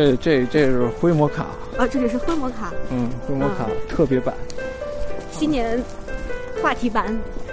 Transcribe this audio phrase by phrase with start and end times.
[0.00, 1.44] 这这这是灰摩卡
[1.76, 2.72] 啊，这里是灰摩卡。
[2.90, 4.34] 嗯，灰摩卡特别版。
[5.30, 5.78] 新年
[6.62, 7.06] 话题版。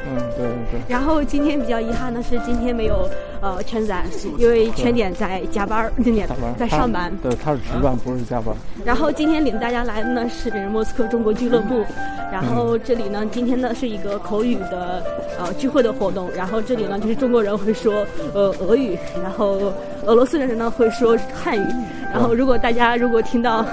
[0.09, 0.79] 嗯，对对。
[0.87, 3.05] 然后今天比较遗憾的是，今天没有
[3.41, 4.01] 呃全仔，
[4.37, 6.25] 因为全点在加班儿，今年
[6.57, 7.11] 在上班。
[7.21, 8.55] 对，他是值班，不是加班。
[8.85, 11.83] 然后今天领大家来的呢是莫斯科中国俱乐部。
[12.31, 15.03] 然后这里呢，今天呢是一个口语的
[15.37, 16.31] 呃聚会的活动。
[16.33, 19.73] 然后这里呢就是中国人会说呃俄语，然后
[20.05, 21.67] 俄罗斯人呢会说汉语。
[22.11, 23.65] 然后如果大家如果听到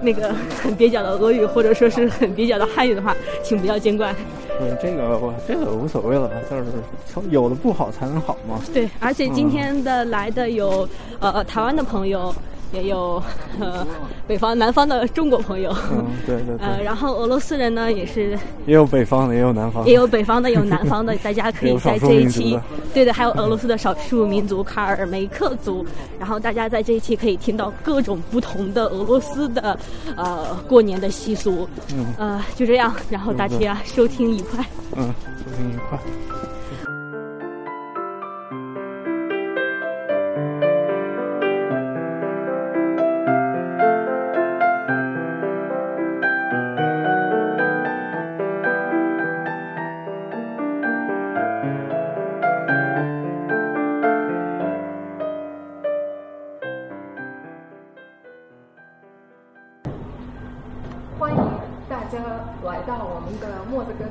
[0.00, 4.14] 那个很蹩脚的俄语或者说是很蹩脚的汉语的话，请不要见怪。
[4.60, 6.64] 嗯这个我这个无所谓了，就是
[7.06, 8.60] 从有的不好才能好嘛。
[8.72, 10.88] 对，而且今天的来的有
[11.20, 12.34] 呃台湾的朋友。
[12.72, 13.22] 也有
[13.60, 13.86] 呃
[14.26, 22.58] 北方、南方的中国朋友，嗯，对对对，呃，然后俄罗斯人呢也是，也有北方的，也有南方，也有北方的，有南方的，大家可以 在这一期，
[22.94, 25.84] 对的，还有俄罗斯的少数民族卡尔梅克族，
[26.18, 29.78] 然后大家在这一期可以听到各种不同的俄罗斯的
[30.16, 34.64] 呃过年的习俗，嗯，呃，就这样，然后大家收听愉快，
[34.96, 35.98] 嗯，收听愉快。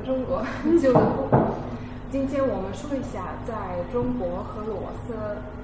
[2.74, 3.54] 说一下在
[3.92, 5.14] 中国和俄罗斯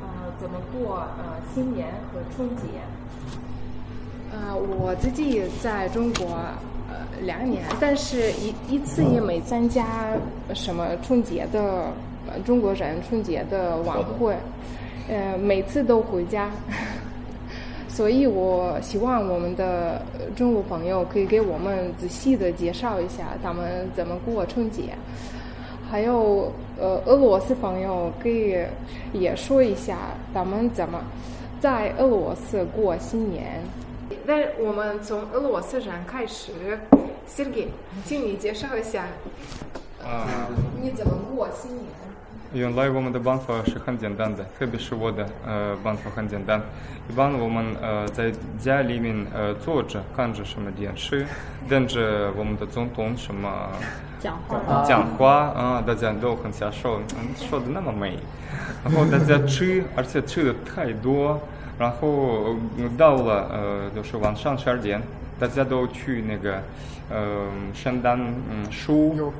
[0.01, 2.63] 呃怎么过呃新年和春节。
[4.31, 6.27] 呃，我自己在中国
[6.89, 9.85] 呃两年，但是一一次也没参加
[10.55, 11.87] 什么春节的
[12.45, 14.37] 中国人春节的晚会，
[15.09, 16.51] 呃，每次都回家，
[17.99, 20.01] 所以我希望我们的
[20.37, 24.95] 中国朋友可以给我们仔细的介绍一下他们怎么过春节。
[25.91, 28.57] 还有呃，俄罗斯朋友可以
[29.13, 29.97] 也说一下
[30.33, 31.03] 他们怎么
[31.59, 33.61] 在俄罗斯过新年。
[34.25, 36.53] 那我们从俄罗斯人开始
[37.29, 37.67] ，Sergey，
[38.05, 39.09] 请你介绍一下，
[40.05, 40.47] 啊，
[40.81, 41.85] 你怎么过新年？
[42.55, 46.61] 原来我们的办法是很简单的，特别是我的呃办法很简单。
[47.11, 51.27] 一般我们呃在家里面呃坐着看着什么电视，
[51.69, 53.69] 跟着我们的总统什么
[54.19, 57.01] 讲话，讲话啊，大家都很享受，
[57.37, 58.19] 说的那么美。
[58.83, 61.39] 然后大家吃，而且吃的太多，
[61.79, 62.57] 然后
[62.97, 65.03] 到了呃就是晚上十二点，
[65.39, 66.63] 大家都去那个。
[67.11, 69.33] 呃，圣诞嗯书，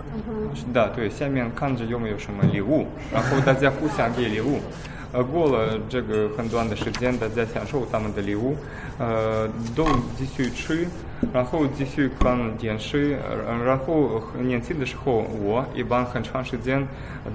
[0.55, 4.59] 是的，对，下面看着有没有什么礼物，然后大家互相给礼物。
[5.13, 8.57] 呃，过了这个很短的时间，大家享受他们的礼物，
[8.99, 9.85] 呃，都
[10.17, 10.87] 继续吃，
[11.33, 16.87] 然后继续看电视，呃，然后年轻的时候，我一般很长时间，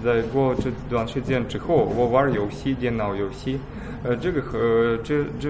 [0.03, 3.59] 在过这段时间之后，我玩游戏，电脑游戏，
[4.03, 5.49] 呃，这个和这这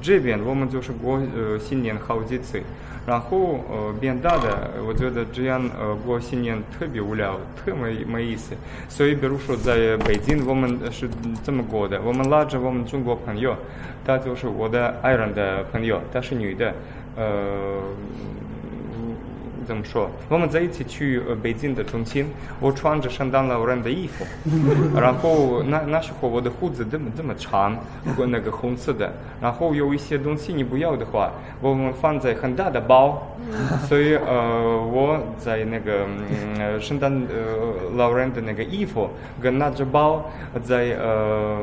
[0.00, 2.60] 这边我们就是过呃新年好几次。
[3.06, 8.54] 然后呃变大的，我觉得这样呃过新年特别无聊，特没没意思。
[8.86, 11.08] 所以比如说在北京，我们是
[11.42, 13.56] 这么过的，我们拉着我们中国朋友，
[14.04, 16.74] 她就是我的爱人的朋友，她是女的，
[17.18, 18.47] 呃。
[19.68, 20.10] 怎么说？
[20.30, 22.26] 我们在一起去北京的中心，
[22.58, 24.24] 我穿着圣诞老人的衣服，
[24.98, 27.76] 然后那那时候我的胡子这么这么长，
[28.16, 29.12] 和那个红色的，
[29.42, 31.30] 然后有一些东西你不要的话，
[31.60, 33.22] 我们放在很大的包，
[33.86, 39.10] 所以呃我在那个嗯圣诞呃老人的那个衣服
[39.42, 40.24] 跟那只包
[40.64, 41.58] 在呃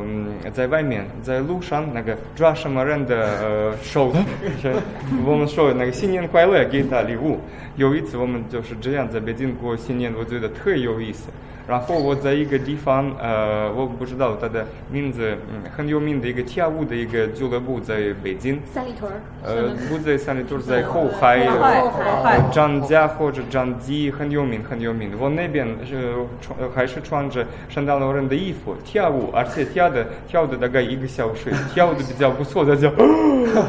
[0.54, 4.14] 在外面在路上那个抓什么人的呃手，
[5.26, 7.40] 我们说那个新年快乐给他礼物。
[7.78, 11.30] 有一次我们就是这样在北京过新年，我觉得特有意思。
[11.68, 18.60] 然后我在一个地方，呃，我不知道他的名字，嗯，很有名的一个跳舞的一个俱乐部在北京。
[18.72, 19.18] 三里屯儿。
[19.44, 21.90] 呃，不在三里屯，在后海，后
[22.24, 25.12] 海张家或者张记很有名，很有名。
[25.20, 32.92] 我那边是穿还是穿着圣诞老人的衣服跳舞，而且跳的跳的大概一个小时， 跳的比较不错，大家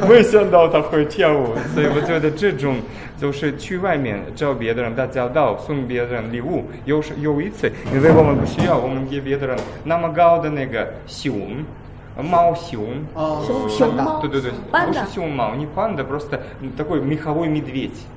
[0.07, 2.75] 没想到他会跳舞，所以我觉得这种
[3.19, 7.71] 就是去外面找别的人打交道，送别人礼物，有时有一次。
[7.91, 11.65] 외범을 보시려 오문기에 비해들은 남아가오드네가 시움
[12.17, 13.07] Мао Сиун.
[13.69, 14.21] Сиун Мао.
[14.21, 14.49] Да, да, да.
[14.71, 14.99] Панда.
[14.99, 16.41] Больше Сиун Мао, не панда, просто
[16.75, 18.07] такой меховой медведь.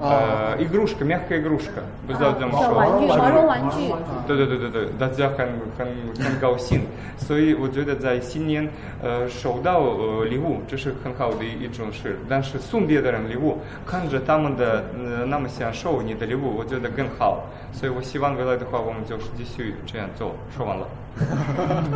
[0.00, 2.74] 呃，игрушка, мягкая игрушка，不知道怎么小说。
[2.76, 3.92] 玩具毛绒玩具。
[4.26, 5.48] 对对对对对，大家很
[5.78, 5.86] 很
[6.18, 6.80] 很高兴，
[7.16, 8.68] 所以我觉得在新年
[9.00, 12.18] 呃收到呃礼物，这是很好的一种事。
[12.28, 13.56] 但是送别的人礼物，
[13.86, 17.44] 看着他们的呃那么享受你的礼物，我觉得更好。
[17.72, 20.34] 所以我希望未来的话，我们就是继续这样做。
[20.56, 20.88] 说完了。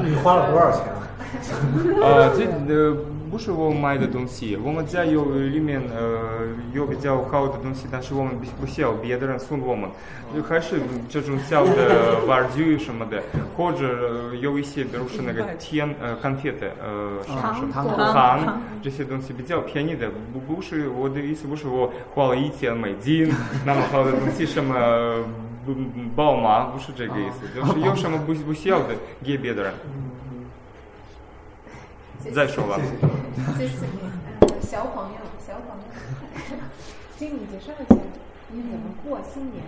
[0.03, 0.83] 你花了多少钱？
[2.01, 2.95] 呃，这呃
[3.31, 9.89] 不是我买的东西，我们家有里面呃有比较好的东西，但是我们不需要别的人送我们，
[10.35, 10.79] 就还是
[11.09, 13.23] 这种小的玩具什么的，
[13.57, 23.33] 或者有一些比如说那个甜呃干贴的呃什么什么糖糖这些东西比较便宜的，不不是我的意思，不是我花了一千美金
[23.65, 24.75] 那么好的东西什么。
[25.65, 25.73] 不
[26.15, 29.73] 宝马不是这个意思，就是有什么不不需要的给别的人。
[32.33, 32.79] 再说吧。
[33.57, 33.85] 谢谢。
[34.39, 35.83] 呃，小朋友，小朋友，
[37.17, 37.99] 请你介绍一下
[38.49, 39.63] 你怎么过新年？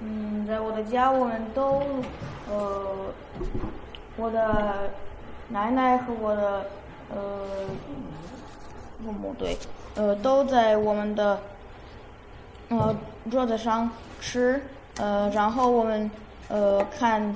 [0.00, 1.82] 嗯，在我的家，我们都，
[2.50, 3.12] 呃，
[4.16, 4.90] 我的
[5.48, 6.66] 奶奶和我的
[7.10, 7.46] 呃
[9.04, 9.56] 父母对，
[9.94, 11.40] 呃，都在我们的
[12.68, 12.94] 呃
[13.30, 13.88] 桌子上
[14.20, 14.60] 吃，
[14.98, 16.10] 呃，然后我们
[16.48, 17.34] 呃看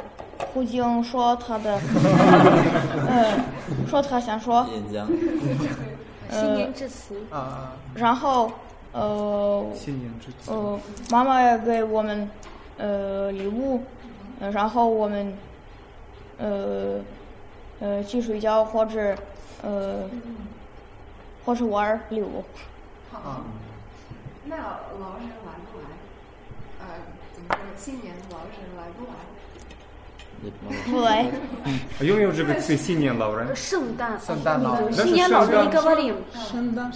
[0.53, 1.75] 胡晶说他的，
[3.09, 3.39] 呃，
[3.89, 5.07] 说他想说， 演讲，
[6.31, 7.17] 新年致辞。
[7.31, 8.51] 啊，然后
[8.93, 10.53] 呃新年致辞。
[10.53, 10.79] 呃，
[11.11, 12.29] 妈妈也给我们
[12.79, 13.83] 呃礼物，
[14.41, 15.33] 呃然后我们
[16.39, 17.01] 呃
[17.81, 19.17] 呃去睡觉或者
[19.63, 20.09] 呃
[21.45, 22.45] 或是玩儿礼物。
[23.11, 23.43] 好。
[24.45, 25.68] 那老人来不来？
[25.68, 25.68] 呃，
[27.77, 29.13] 新年老人来不来？
[30.91, 31.27] 不 来。
[31.99, 34.93] 他拥有这个最新年老人，圣诞圣诞老人。
[34.93, 35.95] 新年老人，你干嘛？
[35.95, 36.13] 你
[36.51, 36.91] 圣诞。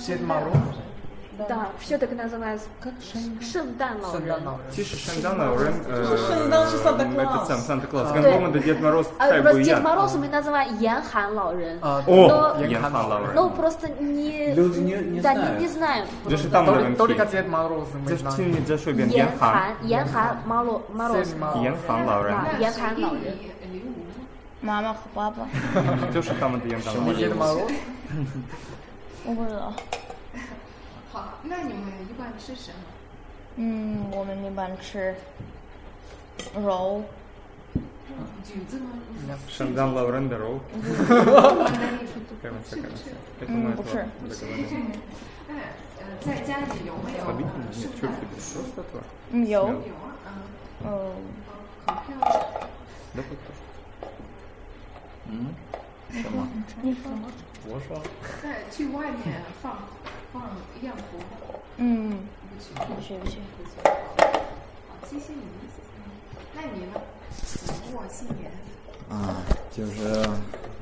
[3.39, 3.95] 圣诞。
[4.01, 4.42] 老人。”？
[4.71, 9.80] 其实圣诞老人，呃，圣诞是 Санта Клаус это сам Санта Клаус，跟对我们的 Дед Мороз 啊，太不是不一样。
[9.80, 11.77] Дед Мороз мы называем 严寒老人。
[11.81, 13.36] 啊，哦，Но- 严寒老人。
[13.36, 14.56] Ну, просто не...
[14.56, 15.59] Люди не, не Да, знают.
[15.59, 16.06] не, не знаем.
[16.27, 17.38] 这是他们的问 Только 题。
[17.38, 18.36] Дед Мороз мы 这 знаем.
[18.36, 21.24] 请你再说一遍，严严寒，寒，严寒毛罗 Мороз。
[21.24, 23.38] Дед Мороз 严寒老人，啊严寒老人。
[23.71, 23.94] 礼物。
[24.62, 25.45] 妈妈和爸爸，
[26.12, 27.30] 就是他们的严寒老 Мы 人。
[27.30, 27.71] Дед Мороз。
[29.24, 29.71] 我不知道。
[31.12, 32.76] 好，那你们一般吃什么？
[33.56, 35.14] 嗯，我们一般吃
[36.56, 37.03] 肉。
[38.43, 38.88] 橘子吗？
[39.47, 40.59] 圣诞劳肉。
[40.73, 41.70] 哈哈哈哈哈！
[42.64, 43.12] 是不是？
[43.76, 44.47] 不是。
[46.23, 47.20] 在家里有没有？
[47.29, 47.29] 有。
[49.32, 49.69] 嗯，有。
[49.69, 50.87] 嗯。
[50.87, 51.12] 哦。
[55.29, 55.31] 嗯？
[56.11, 56.49] 什么？
[56.81, 57.05] 你说。
[57.69, 58.00] 我说
[58.43, 59.79] 在去外面放
[60.32, 60.43] 放
[60.82, 62.19] 焰火，嗯，
[62.49, 62.75] 不去。
[62.75, 63.38] 不去不去，
[63.85, 66.11] 好，谢谢你，谢谢你。
[66.55, 67.00] 那你呢？
[67.31, 68.50] 怎么过新年？
[69.09, 70.29] 啊，就是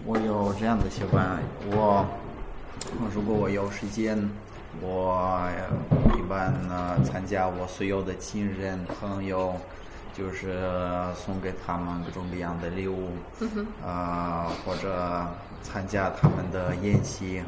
[0.05, 1.39] 我有这样的习惯，
[1.71, 2.07] 我
[3.15, 4.19] 如果我有时间，
[4.81, 5.49] 我
[6.17, 9.55] 一般呢参加我所有的亲人朋友，
[10.17, 10.59] 就是
[11.15, 13.11] 送给他们各种各样的礼物，
[13.85, 15.27] 啊、或者
[15.63, 17.43] 参加他们的宴席，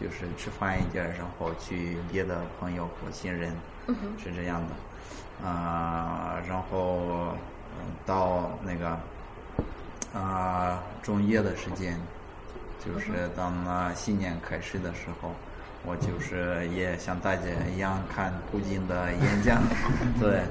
[0.00, 3.52] 就是吃饭一点，然后去别的朋友或亲人，
[4.18, 7.34] 是这样的，啊、然后
[7.78, 8.98] 嗯到那个。
[10.14, 12.00] 啊，中夜的时间，
[12.82, 15.30] 就是当那新年开始的时候，
[15.86, 19.62] 我就是也像大家一样看普京的演讲，
[20.20, 20.42] 对，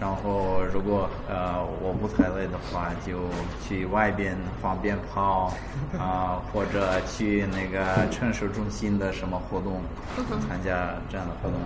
[0.00, 3.20] 然后如果呃我不太累的话，就
[3.62, 5.52] 去外边放鞭炮
[6.00, 9.82] 啊、或者去那个城市中心的什么活动，
[10.48, 11.58] 参加这样的活动。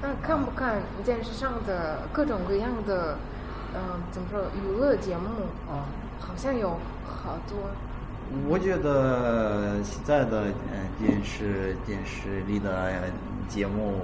[0.00, 3.16] 那看不看电视上的各种各样的，
[3.74, 3.80] 嗯、
[4.12, 5.28] 怎么说娱乐节目？
[5.68, 5.88] 啊，
[6.20, 7.58] 好像有好多。
[8.48, 13.02] 我觉得现在的嗯电视电视里的呃
[13.48, 13.94] 节目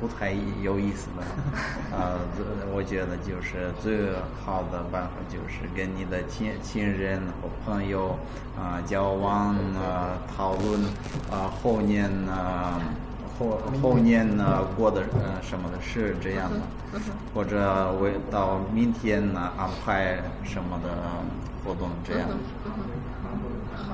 [0.00, 1.22] 不太有意思的，
[1.96, 4.10] 呃，这我觉得就是最
[4.44, 8.16] 好的办法就是跟你的亲亲人和朋友
[8.58, 10.82] 啊、交往啊、讨论
[11.30, 12.80] 啊、后年呢、
[13.38, 16.50] 后后年呢过的呃什么的事这样
[16.92, 17.00] 的，
[17.32, 20.90] 或者为到明天呢安排什么的
[21.64, 22.28] 活动这样。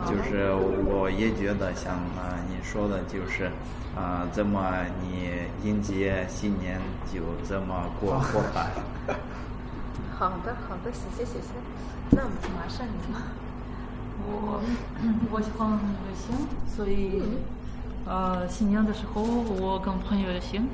[0.08, 0.50] 就是
[0.86, 3.50] 我也觉得像啊你说的，就是
[3.96, 4.72] 啊、怎么
[5.02, 5.30] 你
[5.68, 6.80] 迎接新年
[7.12, 8.70] 就这么过过吧。
[10.16, 11.48] 好的，好的，谢谢，谢谢。
[12.10, 13.20] 那马上你吗？
[14.26, 14.60] 我
[15.30, 16.36] 我喜欢旅行，
[16.66, 17.22] 所以
[18.06, 20.68] 呃新年的时候我跟朋友旅行，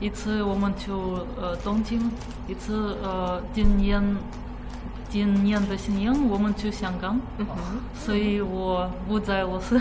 [0.00, 0.90] 一次我们去
[1.40, 2.10] 呃东京，
[2.48, 4.02] 一次呃今年
[5.14, 7.20] 今年的新年我们去香港，
[7.94, 9.80] 所以我不在俄罗斯。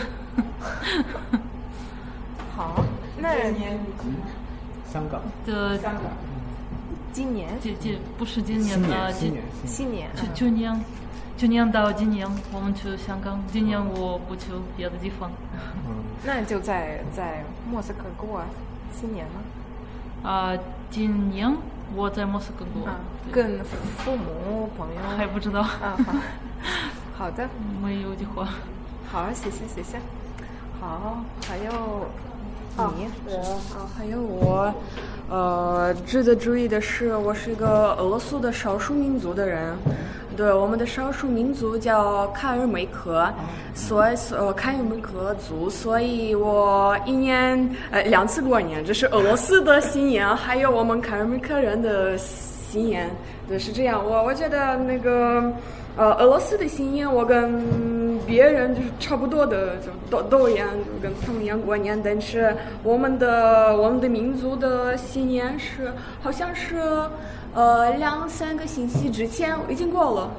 [2.56, 2.86] 好，
[3.18, 3.52] 那
[4.92, 5.76] 香港，这
[7.12, 7.50] 今年？
[7.64, 10.08] 这这不是今年的，今年新新年。
[10.16, 10.80] 去去年，
[11.36, 15.32] 去年到今年我们去香港，今年我不去别的地方。
[16.24, 18.44] 那就在在莫斯科过
[18.96, 20.30] 新年吗？
[20.30, 20.54] 啊，
[20.92, 21.52] 今年
[21.96, 22.96] 我在莫斯科过，啊，
[23.32, 25.02] 跟父母朋友？
[25.16, 26.14] 还不知道，啊，好，
[27.26, 27.48] 好的，
[27.84, 28.50] 没有的话。
[29.12, 30.00] 好，谢谢谢谢。
[30.80, 32.08] 好，还有
[32.98, 34.74] 你，我啊，还有我，
[35.30, 39.76] 呃，值得注意的是，我是一个俄罗斯的少数民族的人。
[40.36, 43.32] 对，我们的少数民族叫卡尔梅克，
[43.76, 53.10] 所以呃卡尔梅克族，所以我一年呃两次过年，这是俄罗斯的新年，还有我们卡尔梅克人的新年。
[53.48, 54.04] 对，是这样。
[54.04, 55.44] 我我觉得那个
[55.98, 62.00] 呃俄罗斯的新年，我跟别人就是差不多的，就都都一样，就跟他们一样过年。
[62.02, 66.76] 但是我们的我们的民族的新年是好像是
[67.56, 70.32] 呃，两三个星期之前已经过了，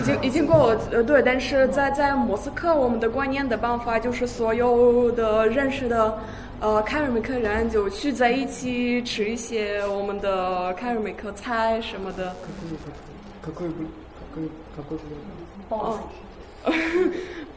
[0.00, 0.80] 已经已经过了。
[0.90, 6.18] 呃，对，但是在在莫斯科，我们的观念的办法就是所有的认识的
[6.60, 12.34] 呃卡尔梅克人就聚在一起吃一些我们的卡尔梅克菜什么的。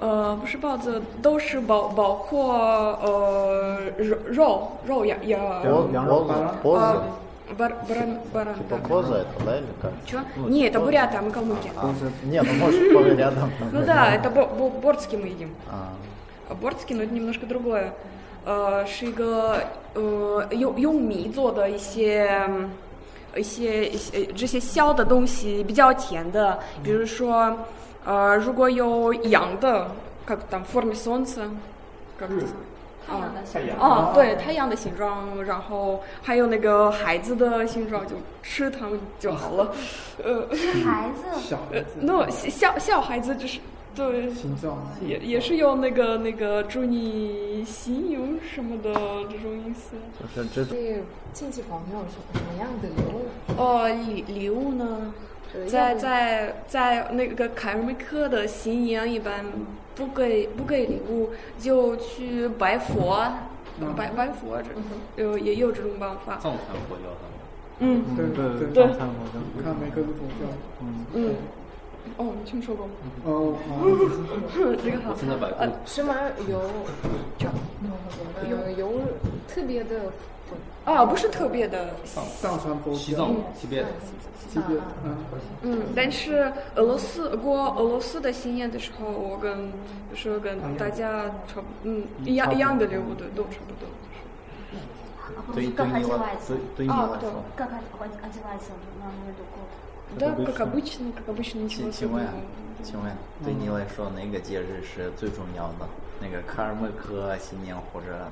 [0.01, 2.53] 呃，不是包子，都是包，包括
[3.01, 6.27] 呃肉肉肉羊羊羊羊肉
[6.61, 6.99] 包子。
[7.48, 8.54] поза, 呃баран баран баран.
[8.54, 9.92] типа поза это, да, или как?
[10.06, 10.18] Чё?
[10.48, 11.70] Нет, это буряты, а мы калмыки.
[11.76, 11.92] А,
[12.24, 13.50] не, ну может по рядом.
[13.72, 15.50] Ну да, это бо- бо- борцки мы едим.
[15.70, 15.92] А,
[16.48, 17.92] А Борцки, но это немножко другое.
[18.46, 19.56] 呃，是一个
[19.94, 22.70] 呃用用米做的一些嗯
[23.34, 27.56] 一些一些这些小的东西，比较甜的，比如说
[28.04, 29.88] 呃，如果有羊的，
[30.26, 32.46] как там в форме солнца，как это
[33.07, 39.73] 啊，对，太阳的形状，然后还有那个孩子的形状，就吃它们就好了。
[40.23, 40.47] 呃，
[40.83, 43.59] 孩子，小呃，那小小孩子就是
[43.95, 49.95] 对，形状也也是有那个那个祝你幸运什么的这种意思。
[50.19, 51.03] 就是这对
[51.33, 53.25] 亲戚朋友什什么样的礼物？
[53.57, 55.13] 哦，礼礼物呢，
[55.67, 59.43] 在在在那个凯尔梅克的新年一般
[59.99, 61.29] 不给不给礼物，
[61.59, 63.19] 就去拜佛，
[63.97, 66.37] 拜拜佛这有也有这种办法。
[66.37, 67.35] 藏传佛教他们。
[67.81, 70.47] 嗯对对对，藏传佛教，看每个佛教，
[70.81, 71.35] 嗯嗯，
[72.15, 72.93] 哦，你听说过吗？
[73.25, 73.55] 哦，
[74.81, 75.13] 这个好。
[75.17, 75.73] 现在百度。
[75.85, 76.15] 是吗？
[76.47, 76.61] 有
[78.49, 79.01] 有有
[79.49, 80.13] 特别的
[80.88, 81.90] 啊，不是特别的，
[82.40, 83.86] 藏传佛教，西藏、西边。
[84.52, 85.16] 西边，嗯。
[85.62, 89.72] 嗯，但是俄罗斯过俄罗斯的新年的时候，我跟
[90.10, 93.88] 就是跟大家差不嗯一样一样的礼物的都差不多。
[95.54, 97.68] 对对你来对对你啊来说， Как
[98.22, 99.66] одевается на Новый год?
[100.18, 103.10] Да, как обычно, как обычно, ничего 请请问 особенного.，请问
[103.42, 105.88] 对你来说哪个节日是最重要的？
[106.20, 108.28] 那个卡尔梅克新年或者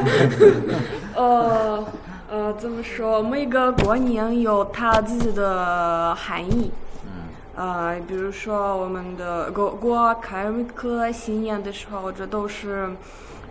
[1.15, 1.86] 呃
[2.32, 3.22] 呃，怎么说？
[3.22, 6.72] 每个过年有它自己的含义。
[7.06, 7.10] 嗯
[7.56, 12.89] 呃，比如说我们的过过凯尔梅克新年的时候，这都是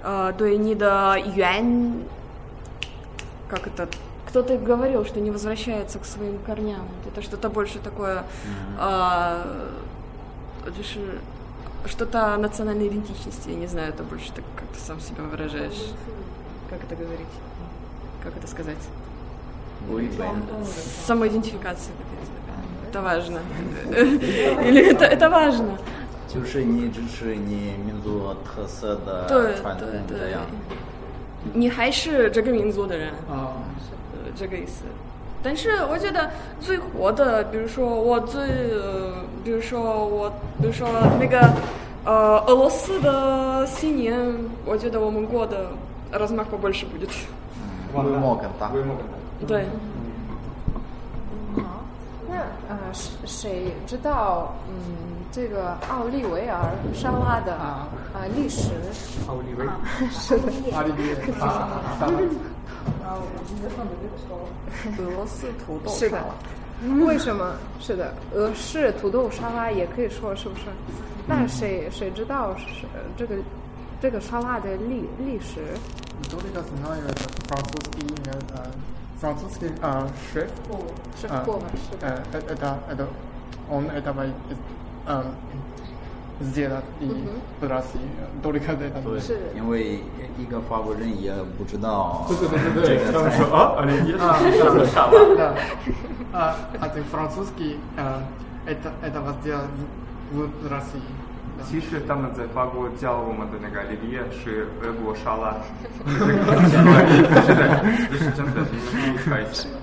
[0.02, 1.92] 呃对你的愿，
[3.48, 3.86] как это
[4.26, 6.86] кто-то говорил, что не возвращается к своим корням.
[7.06, 8.24] Это что-то больше такое,
[8.78, 9.42] э,
[11.82, 13.50] 就是 что-то национальной идентичности.
[13.50, 15.92] Я не знаю, это больше так, как ты сам себя выражаешь.
[16.68, 17.26] Как это говорить?
[18.22, 18.76] Как это сказать?
[19.88, 20.42] 不一般。
[21.06, 21.94] Самоидентификация.
[22.88, 23.40] Это важно.
[23.90, 25.78] Или это, это важно.
[26.28, 30.42] 就是你支持你民族特色的对传统对对这样。
[31.54, 33.62] 你还是这个民族的人，啊，
[34.12, 34.82] 呃，这个意思。
[35.42, 40.88] 但是我觉得最火的，比如说我最，呃 比如说我，比如说
[41.18, 41.52] 那个，
[42.04, 44.16] 呃，俄罗斯的新年，
[44.64, 45.70] 我觉得我们过的
[46.12, 47.10] размах побольше будет。
[47.92, 48.70] 规模更大。
[49.46, 49.64] 对，
[51.56, 51.84] 好，
[52.28, 52.34] 那
[52.68, 54.74] 呃，谁谁知道嗯
[55.32, 57.88] 这个奥利维尔沙拉的啊
[58.34, 58.70] 历史？
[59.28, 59.66] 奥利维，
[60.10, 61.80] 是的，奥利维 啊，
[64.98, 66.18] 俄罗斯土豆是的。
[67.05, 67.55] 为什么？
[67.79, 70.61] 是的，俄式土豆沙拉也可以说是不是？
[71.27, 72.65] 那谁谁知道是
[73.15, 73.35] 这个
[74.01, 75.61] 这个沙拉的历历史？
[79.69, 79.77] 你？
[79.81, 80.07] 啊，
[81.19, 81.43] 是的，
[82.01, 83.07] 呃呃呃，
[83.69, 83.89] 我们
[85.05, 85.25] 呃，
[86.40, 87.08] э, сделал и
[87.60, 88.00] в России.
[88.42, 89.02] Только это.
[89.02, 89.20] 对，
[89.56, 90.00] 因为
[90.38, 95.54] 一个法国人也不知道对对对对这对，个菜他们说啊，你也啊是是沙沙拉Да.
[96.32, 98.20] А, а ты французский, э,
[98.66, 99.64] это, это сделал
[100.32, 101.00] в, в России.
[101.64, 105.56] 其实他们在法国教我们的那个 оливье 是俄国沙拉，
[106.04, 109.66] 是的，这是真的，你可以开始。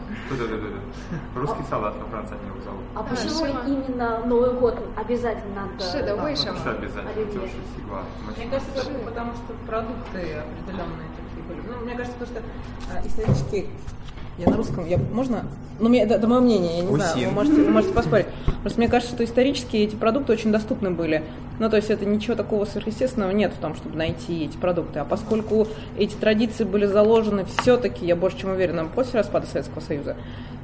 [1.35, 2.82] Русский а- салат во Франции они его зовут.
[2.94, 5.90] А почему именно Новый год обязательно надо?
[5.90, 6.49] Шида, выше.
[6.49, 7.11] обязательно.
[8.37, 11.61] Мне кажется, потому что продукты определенные такие были.
[11.66, 12.42] Ну, мне кажется, потому что
[12.92, 13.68] а, исторически
[14.38, 15.45] я на русском, я, можно?
[15.80, 18.26] Ну, мне, это, это мое мнение, я не знаю, вы можете, вы можете поспорить.
[18.62, 21.23] Просто мне кажется, что исторически эти продукты очень доступны были.
[21.59, 25.00] Ну, то есть это ничего такого сверхъестественного нет в том, чтобы найти эти продукты.
[25.00, 30.16] А поскольку эти традиции были заложены все-таки, я больше чем уверена, после распада Советского Союза,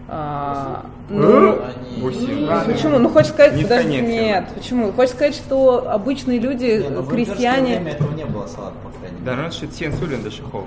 [0.07, 1.59] а, ну,
[1.99, 2.47] Восемь.
[2.66, 2.99] Почему?
[2.99, 4.93] Ну, хочешь сказать, Не подожди, нет, почему?
[4.93, 7.76] Хочешь сказать, что обычные люди, Не, ну, в крестьяне...
[7.76, 9.25] время этого не было салата, по крайней мере.
[9.25, 10.64] Да, раньше Тен Сулин дошел.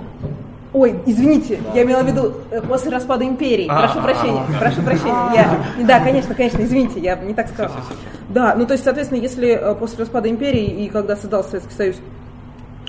[0.72, 3.66] Ой, извините, я имела в виду э, после распада империи.
[3.70, 5.32] А, прошу а, прощения, а, прошу прощения.
[5.34, 7.80] Я, да, конечно, конечно, извините, я не так сказала.
[8.28, 11.96] Да, ну то есть, соответственно, если э, после распада империи и когда создался Советский Союз,
[11.96, 12.17] а,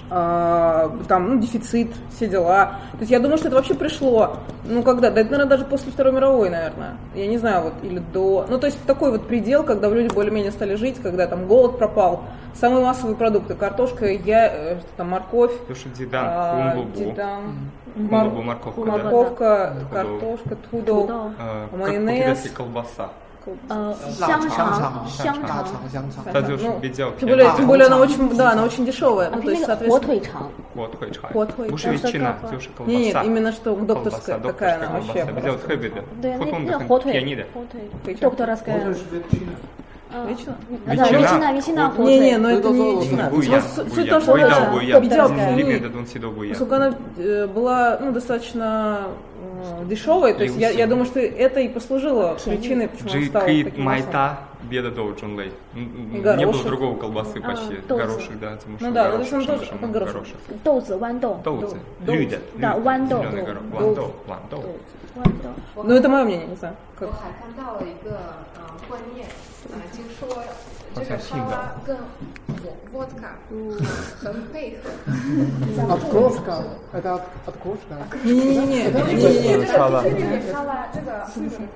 [0.10, 2.66] там, ну, дефицит, все дела.
[2.94, 5.92] То есть я думаю, что это вообще пришло, ну, когда, да, это, наверное, даже после
[5.92, 6.96] Второй мировой, наверное.
[7.16, 8.46] Я не знаю, вот, или до...
[8.50, 12.24] Ну, то есть такой вот предел, когда люди более-менее стали жить, когда там голод пропал.
[12.56, 15.58] Самые массовые продукты, картошка, я, э, что там, морковь.
[15.60, 16.98] Потому что Дидан, а, Хумбубу.
[16.98, 17.42] Дидан,
[17.96, 18.92] Хумбубу, мор- морковка, да.
[18.92, 19.96] морковка, Тудо.
[19.96, 22.50] картошка, тудо, Э, как майонез.
[22.51, 23.10] колбаса
[23.69, 26.25] Э, 香香肠，香大肠，肠香肠。
[26.33, 29.29] 它就是Ну, 比较 Тем более, 偏 тем более она очень, да, она очень дешевая.
[29.29, 30.01] а Ну, то есть, на соответственно...
[30.01, 31.31] 火腿肠，火腿肠。
[31.31, 32.99] 火腿 不是 肠 ветчина, 就是колбаса.
[32.99, 35.33] Нет, нет, именно что докторская Колбаса, такая она докторская вообще.
[35.35, 37.44] колбаса.比较特别的， да, 普通 на 的 火 很便宜的。
[38.03, 38.94] 腿，докторская.
[40.14, 40.55] Ветчина?
[40.87, 42.38] Да, ветчина, ветчина, 火 Не, не, 腿。
[42.38, 43.29] но это не Ну, ветчина.
[43.31, 45.57] 不一样， Суть 不 суть 一 в том, 样， что 味道 она 不一样， копченая.
[45.57, 46.57] 里面的东西都不一样。
[46.57, 51.61] Поскольку она э, была ну, достаточно э, дешевой, то есть я, я думаю, что это
[51.61, 54.12] и послужило причиной, почему она стала Джикит таким массовым.
[54.12, 55.53] майта беда должен лей.
[55.75, 56.53] Не Горошек.
[56.53, 59.57] было другого колбасы почти.豆子 Горошек, да, потому что Ну да, ну, то есть горошек, он
[59.59, 60.14] тоже шамшам, как горошек.
[60.14, 60.37] горошек.
[60.64, 61.77] 豆子豌豆， Доуцы.
[62.07, 62.40] Люди.
[62.55, 63.18] Да, вандо.
[63.18, 63.70] Зеленый горошек.
[63.70, 64.01] Доуцы.
[64.01, 64.12] Вандо.
[64.27, 64.57] Вандо.
[65.16, 65.31] 豌
[65.75, 65.83] 豆。
[65.85, 66.75] Ну, это мое мнение, не знаю.
[66.99, 67.09] Как?
[67.09, 68.16] 我还看到了一个
[68.57, 69.27] 呃观念，
[69.68, 70.42] 呃，听说
[70.94, 71.97] 这个沙好像信的拉跟
[72.92, 73.37] водка
[74.20, 74.90] 很配合。
[75.88, 76.62] От крошка.
[76.92, 77.97] Это от, от крошка.
[78.25, 79.59] Не-не-не, 这 не-не-не.
[79.59, 81.27] 个沙拉这个沙拉这个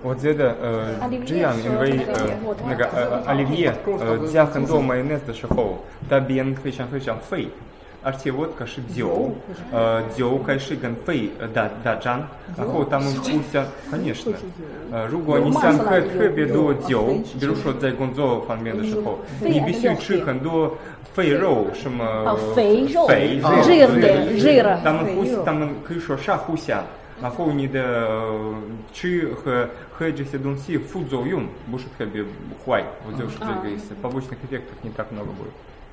[0.03, 2.31] 我觉得呃这样，因为呃
[2.69, 7.49] 那个呃呃 оливье 呃加很多 майонез 的时候，它变非常非常肥，
[8.03, 9.33] 而且 водка 是酒，
[9.73, 12.23] 呃酒开始跟肺呃打打仗，
[12.57, 14.33] 然后他们互相，конечно，
[14.93, 20.77] 呃如果你想喝特别多酒，比如说在工作方面的时候，你必须吃很多
[21.13, 26.83] 肥肉，什么啊肥肉肥жирные жира 他们互他们可以说杀互相。
[27.21, 28.55] 然后你的呃
[28.93, 32.23] 吃和喝这些东西副作用不是特别
[32.65, 33.93] 坏，我就是这个意思。
[34.01, 35.51] Побочных эффектов не так много будет.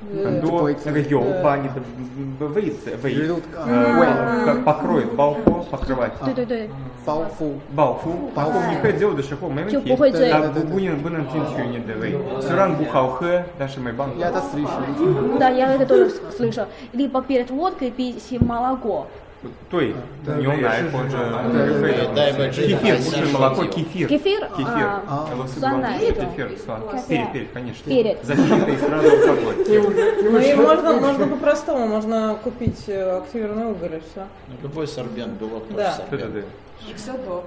[0.00, 1.70] Э, до релпа не
[2.38, 3.44] выйдет, выйдет,
[4.64, 6.12] покроет балфу, покрывать.
[6.24, 6.56] Да, да, да.
[7.04, 7.60] Балфу.
[7.70, 8.30] Балфу.
[8.34, 10.18] Балфу не ходил до шихо, мы не ходим.
[10.32, 12.18] А бунин бунин тинчу не дэвэй.
[12.42, 14.14] Суран бухал хэ, даже мой банк.
[14.16, 15.38] Я это слышал.
[15.38, 16.66] Да, я это тоже слышал.
[16.92, 19.08] Либо перед водкой пить молоко.
[19.69, 19.93] 对，
[20.39, 21.17] 牛奶或者
[21.51, 24.07] 对非对对对 кефир 不是молоко, кефир.
[24.07, 24.39] Кефир?
[24.55, 24.87] Кефир.
[25.07, 26.25] А, Велосипед.酸奶这种。
[26.31, 26.81] Кефир, сван.
[27.09, 27.83] Перед, перед, конечно.
[27.83, 28.23] Перед.
[28.23, 29.55] Защита и сразу алкоголь.
[30.23, 34.27] Ну и можно, можно по-простому, можно купить э, активированный уголь и все.
[34.47, 35.97] Ну, любой сорбент, белок тоже Да.
[36.09, 36.45] Да, да, сорбент.
[36.87, 36.95] да.
[36.95, 37.43] все до.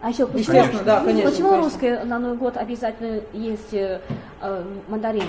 [0.00, 1.70] А еще почему, Естественно, да, конечно, почему конечно.
[1.70, 4.00] русские на Новый год обязательно есть э,
[4.42, 5.24] э, мандарин?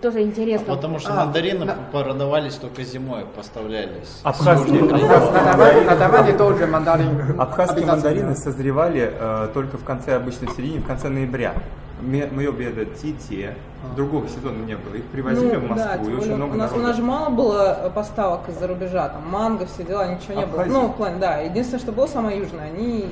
[0.00, 0.74] тоже интересно.
[0.74, 1.74] Потому что а, мандарины на...
[1.92, 4.20] продавались только зимой, поставлялись.
[4.22, 7.40] А абхазские, абхазские, абхазские, тоже мандарин.
[7.40, 11.54] абхазские мандарины созревали э, только в конце, обычно в середине, в конце ноября.
[12.00, 13.94] Мое беда Тите, а.
[13.94, 14.94] другого сезона не было.
[14.94, 16.84] Их привозили ну, в Москву, да, и очень много у нас, народа.
[16.84, 20.72] у нас же мало было поставок из-за рубежа, там манго, все дела, ничего не Абхазия.
[20.72, 20.80] было.
[20.82, 23.06] Ну, в плане, да, единственное, что было самое южное, они...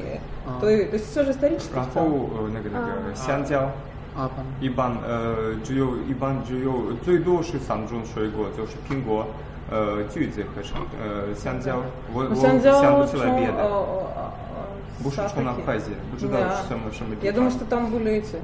[0.46, 0.60] А.
[0.60, 1.74] То, то есть все же исторически.
[1.74, 3.16] Рахоу, э, а.
[3.26, 3.70] сяндзяо.
[4.11, 4.17] целом.
[4.17, 9.27] 后呃那个那个香蕉，啊，反一般呃只有一般只有最多是三种水果，就是苹果、
[9.69, 11.77] 呃橘子和橙呃香蕉。
[12.13, 14.31] 我我Ну, 香蕉想不起来从别的，呃呃
[15.03, 15.61] 不是с从 Африки.
[15.61, 16.63] Абхазии，不知道 Да.
[16.67, 18.37] 什么什么地 Я 方 думаю, что там были эти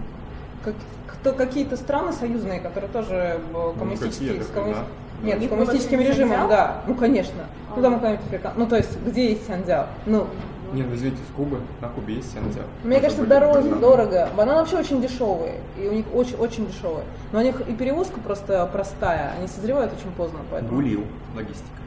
[0.63, 0.75] как,
[1.07, 4.83] кто, какие-то страны союзные, которые тоже э, коммунистические, какие с такие, коммуни- да?
[5.23, 6.47] Нет, У с них коммунистическим было режимом, сянцзяо?
[6.49, 6.81] да.
[6.87, 7.43] Ну, конечно.
[7.75, 8.53] Ну, там какая-нибудь Африка.
[8.57, 9.87] Ну, то есть, где есть сянцзяо?
[10.05, 10.27] Ну,
[10.72, 12.68] нет, ну, извините, с Кубы, на Кубе есть сантиаго.
[12.84, 14.28] Мне кажется, дороже, дорого.
[14.36, 17.04] Бананы вообще очень дешевые, и у них очень-очень дешевые.
[17.32, 20.74] Но у них и перевозка просто простая, они созревают очень поздно, поэтому...
[20.74, 21.04] Гулил,
[21.34, 21.78] логистика.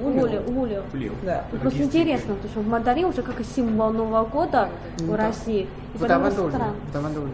[0.00, 0.42] Улил.
[0.46, 0.82] Улил.
[0.92, 1.12] Улил.
[1.22, 1.44] Да.
[1.52, 4.68] Ну, просто интересно, потому что в мандарин уже как и символ Нового года
[5.00, 5.28] ну, в да.
[5.28, 5.68] России.
[5.94, 6.74] И потому стран.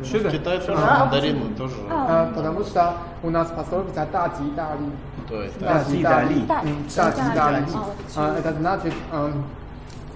[0.05, 0.31] Что да?
[0.31, 1.75] Китай тоже а, мандарины тоже.
[1.91, 4.91] А, а, потому что у нас пословица «да ти да ли».
[5.29, 6.43] То есть «да ти да ли».
[6.49, 7.67] «Да ти да ли».
[8.39, 9.45] Это значит, эм,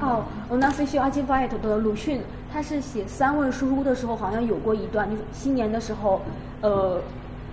[0.00, 2.20] 哦，我那时学阿基巴耶的鲁迅，
[2.52, 6.20] 他是写三问书屋的时候，好像有过一段，就是新年的时候，
[6.60, 7.00] 呃，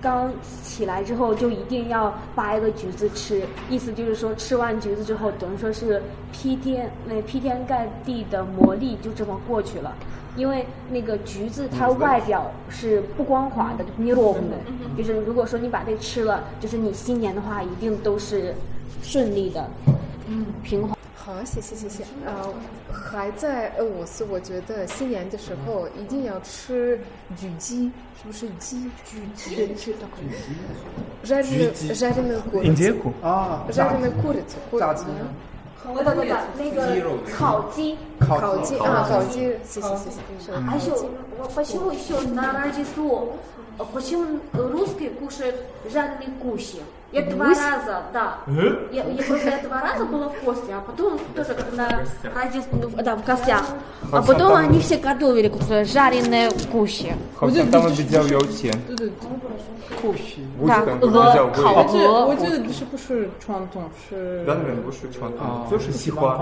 [0.02, 0.32] 刚
[0.64, 6.02] 起来之后就一定要扒一个橘子吃，意思就是说吃完橘子之后，等于说是
[6.32, 9.94] 劈天那劈天盖地的魔力就这么过去了。
[10.38, 14.42] 因为那个橘子它外表是不光滑的，e 的，
[14.98, 18.56] 就是如果说你把这吃了，就是你新年的话一定都是
[19.04, 19.70] 顺利的，
[20.28, 20.96] 嗯，平滑。
[21.21, 22.05] 好，谢谢谢谢。
[22.25, 22.55] 呃，
[22.93, 27.01] 还在俄罗斯，我觉得新年的时候一定要吃
[27.37, 28.89] 焗鸡，是不是鸡？
[29.05, 30.07] 焗鸡是的。
[31.25, 32.65] жареную жареную курицу。
[32.65, 33.13] Индейку?
[33.23, 34.57] А, жареную курицу。
[34.79, 35.05] 炸鸡。
[35.89, 40.21] 我等等等，那个烤鸡，烤鸡啊，烤鸡，谢谢谢谢。
[40.45, 40.93] 是а еще
[41.55, 43.37] почему еще на Рождество
[43.79, 45.55] э, почему русские кушают
[45.89, 46.83] жареные гуси?
[47.13, 48.39] Я два раза, да.
[48.91, 51.89] Я, я просто я два раза была в гости, а потом тоже как на
[52.35, 53.65] Рождество, ну, да, в гостях.
[54.13, 57.15] А потом они все готовили какие-то жареные гуси.
[57.37, 58.73] 好像他们比较有钱，
[60.01, 60.45] 酷炫。
[60.61, 61.63] 估计да, 可能比较 э, 贵。
[61.63, 66.37] 烤这鹅我，觉得这是不是传统，是当然不是传统啊，就是喜欢，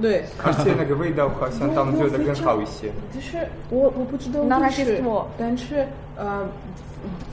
[0.00, 0.24] 对。
[0.42, 2.90] 而且那个味道好像他们觉得更好一些。
[3.14, 5.86] 就是我我不知道那为什它是做但是
[6.16, 6.48] 呃，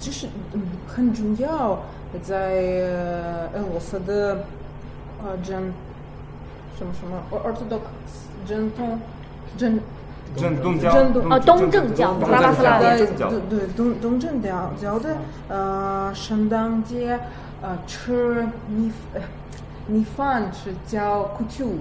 [0.00, 1.78] 就是嗯很重要
[2.22, 2.52] 在
[3.54, 4.36] 俄罗斯的
[5.20, 5.72] 啊真
[6.78, 7.80] 什么什么 orthodox
[8.46, 8.98] 真通
[9.56, 9.80] 真
[10.36, 15.16] 真东正教啊东正教拉斯拉的对对东东正教教的
[15.48, 17.18] 呃圣诞节
[17.60, 18.90] 呃吃米
[19.86, 21.78] 米饭是叫苦醋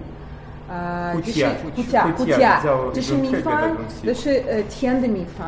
[0.69, 2.41] 呃，就是，就是，就是，
[2.93, 3.71] 就是米饭，
[4.03, 5.47] 就是呃，甜的米饭，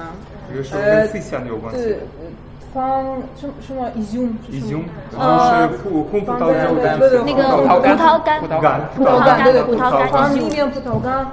[0.71, 1.41] 呃，最相，
[1.73, 1.79] 呃，
[2.73, 3.03] 放
[3.35, 3.91] 什么什么？
[3.95, 4.83] 一种什么？
[5.17, 11.25] 呃，葡萄干，对对，那个葡萄干，葡萄干，对对对，葡萄干，里面葡萄干，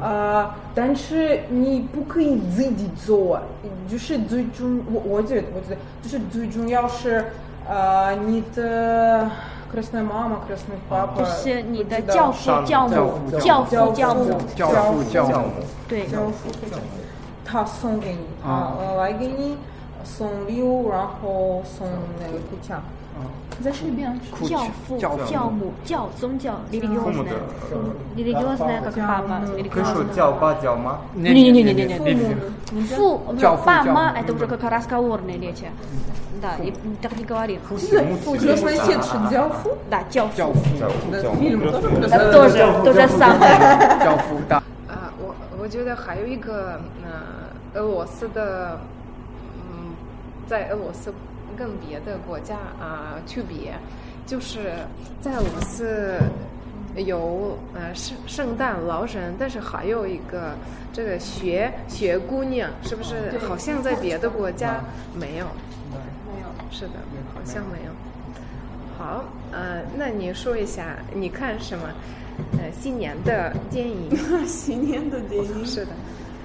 [0.00, 3.38] 啊，但是你不可以自己做，
[3.86, 7.22] 就是最重，我觉得，我觉得，就是最重要是，
[7.68, 9.28] 呃，你的。
[9.75, 15.45] крестная мама крестный папа，就是你的不知道教父、教母、教父、教母，教父教母，
[15.87, 16.49] 对，教父
[17.45, 19.57] 他送给你，啊他来给你
[20.03, 21.87] 送礼物，然后送
[22.19, 22.81] 那个苦枪。
[23.63, 27.35] 再说一遍，教父、教父教母、教宗教父母，религиозная 的，
[28.17, 32.35] религиозная как папа，可以说 религиозная 叫爸叫妈，не не не не не не 父母，
[32.71, 35.65] 你的父教父爸妈，教母 это уже как разговорные речи.
[36.41, 37.59] Да, и так не говорим.
[37.69, 41.39] 父亲 крестный отец 是教父， Да, 教教父，父，教父的教母。
[41.39, 44.03] фильм тоже крестный это тоже то же самое.
[44.03, 44.57] 教父大。
[44.87, 48.79] 啊，我我觉得还有一个呃，俄罗斯的，
[49.55, 49.93] 嗯，
[50.47, 51.13] 在俄罗斯
[51.57, 53.73] 跟别的国家啊、区别，
[54.25, 54.73] 就是
[55.21, 56.17] 在俄罗斯
[56.95, 60.55] 有呃圣圣诞老人，但是还有一个
[60.91, 63.37] 这个雪雪姑娘，是不是？
[63.47, 64.81] 好像在别的国家
[65.13, 65.45] 没有。
[66.33, 66.47] 没有。
[66.71, 66.93] 是的，
[67.33, 67.91] 好像没有。
[68.97, 71.89] 好，呃，那你说一下，你看什么？
[72.53, 74.09] 呃，新年的电影。
[74.47, 75.65] 新年的电影。
[75.65, 75.91] 是的。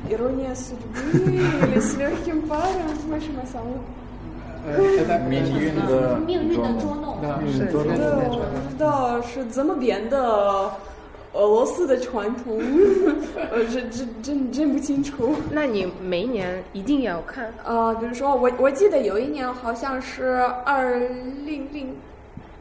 [0.08, 3.99] Ирония судьбы или с легким паром, в общем, самый 呃，
[5.29, 7.17] 命运的命运的捉弄。
[7.51, 10.71] 是，捉弄对，我不知道是怎么变的。
[11.33, 12.59] 俄罗斯的传统，
[13.51, 15.33] 呃，这这真真不清楚。
[15.49, 17.93] 那你每年一定要看啊？
[17.93, 20.99] 比如说，我我记得有一年好像是二
[21.45, 21.95] 零零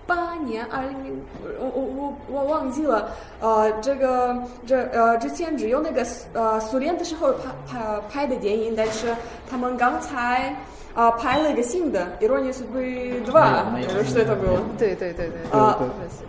[0.06, 1.20] 八年，二零零，
[1.58, 3.10] 我我我我忘记了。
[3.40, 9.12] 呃，这个这呃之前只有那个呃苏联的时候拍拍拍的电影，但是
[9.50, 10.54] 他们刚才。
[10.95, 14.63] 啊，拍了一个新的《Ironia судьбы два》，что это было？
[14.77, 15.51] 对对对对。
[15.51, 15.77] 啊，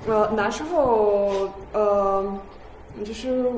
[0.08, 2.36] 呃，那时候呃，
[3.04, 3.48] 就是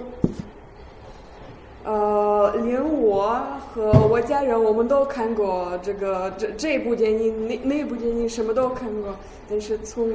[1.83, 3.41] 呃，连我
[3.73, 9.17] 和我家人我们都看过这个这这部电影，那那部电影什么都看过，
[9.49, 10.11] 但是从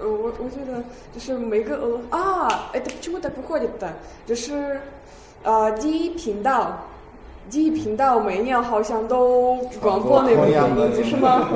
[0.00, 0.82] 呃，我我觉得
[1.14, 3.88] 就是每个俄啊，哎，почему так выходит-то？
[4.26, 4.80] 就是
[5.44, 6.76] 呃，第一频道。
[7.49, 11.49] 第一频道每年好像都广播那部电影，不是吗？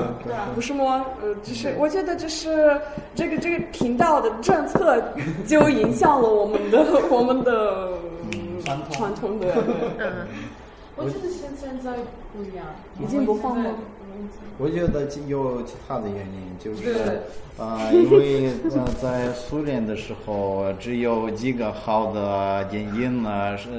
[0.53, 1.05] 不是吗？
[1.21, 2.79] 呃，就是我觉得这是
[3.15, 5.01] 这个这个频道的政策
[5.47, 7.89] 就影响了我们的我们的
[8.63, 9.47] 传统传统的。
[9.97, 10.27] 嗯，
[10.95, 11.93] 我觉得现现在
[12.31, 12.65] 不一样，
[13.01, 13.69] 已经不放了。
[14.59, 17.21] 我觉得有其他的原因，就是
[17.59, 23.69] 啊，因为呃，在苏联的时候，只有几个好的电影呢，是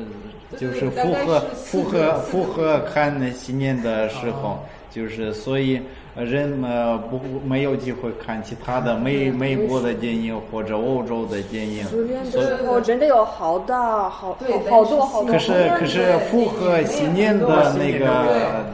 [0.57, 4.59] 就是符合符合符合看新年的时候，
[4.91, 5.81] 就是所以
[6.17, 11.85] 人们不没有机会看其他的美美国的电影或者欧洲的电影。
[11.85, 14.37] 苏联的时候真的有好大好
[14.71, 15.33] 好多好多。
[15.33, 18.65] 可是可是符合新年的那个。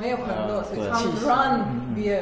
[0.00, 2.20] 没有很多，所以他们 run 别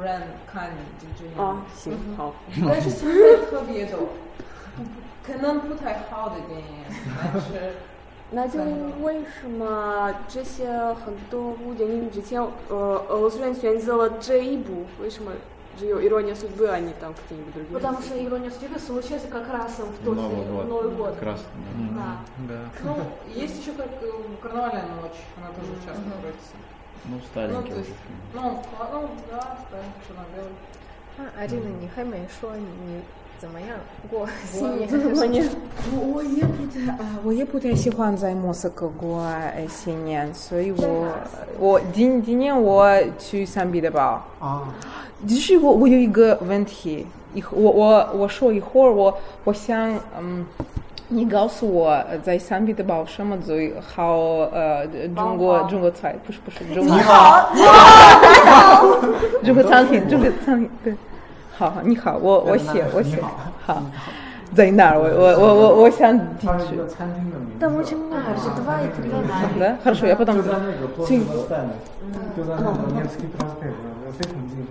[0.00, 1.50] run 看就这样。
[1.50, 2.32] 啊，行好。
[2.68, 3.98] 但是现在特别多，
[5.26, 6.64] 可能不太好的电影，
[7.20, 7.74] 但是。
[8.31, 8.59] 那就
[9.01, 10.67] 为什么这些
[11.05, 14.85] 很多部电影之前，呃，俄罗斯人选择了这一部？
[15.01, 15.31] 为什么
[15.77, 17.73] 只有《Ирония судьбы》，а не там какие-нибудь другие?
[17.73, 21.15] Потому что «Ирония судьбы» случилась как раз в тот Новый год.
[21.19, 21.41] Как раз.
[22.47, 22.57] Да.
[22.83, 22.97] Ну,
[23.33, 23.87] есть еще как
[24.41, 26.55] «Карнавальная ночь», она тоже часто крутится.
[27.05, 27.93] Ну, старенький уже.
[28.33, 30.55] Ну, ну, да, старенький, черно-белый.
[31.17, 31.69] 啊，阿丽呢？
[31.79, 33.01] 你还没说你
[33.40, 33.70] 怎么样
[34.10, 34.88] 过新年？
[35.14, 35.48] 过年？
[35.96, 39.26] 我我也不太啊，我也不太喜欢在莫斯科过
[39.66, 41.06] 新年，所以我
[41.58, 42.86] 我今今年我
[43.18, 44.68] 去圣彼得堡啊。
[45.26, 50.46] 就是我我有一个问题，一我我我说一会儿，我我想嗯。
[51.12, 54.16] 你告诉我，在三彼得堡什么最好？
[54.52, 56.94] 呃，中国中国菜不是不是中国。
[56.94, 57.60] 你好，你
[58.46, 58.84] 好，
[59.44, 60.94] 中国餐厅，中国餐厅对。
[61.59, 63.17] 好好，你好，我我写我写
[63.65, 63.81] 好。
[64.53, 64.99] 在哪儿？
[64.99, 66.79] 我我我我我想进去。
[67.59, 68.79] 但我请问还是对吧？
[69.59, 70.41] Да, хорошо, я потом.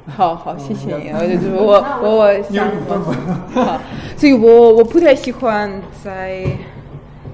[0.16, 1.10] 好好，谢谢你。
[1.54, 2.68] 我我我想，
[3.52, 3.80] 好，
[4.16, 5.70] 所以我我不太喜欢
[6.02, 6.46] 在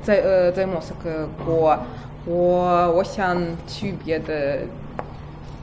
[0.02, 1.78] 在呃在莫斯科过。
[2.26, 3.36] 我我想
[3.66, 4.60] 去别的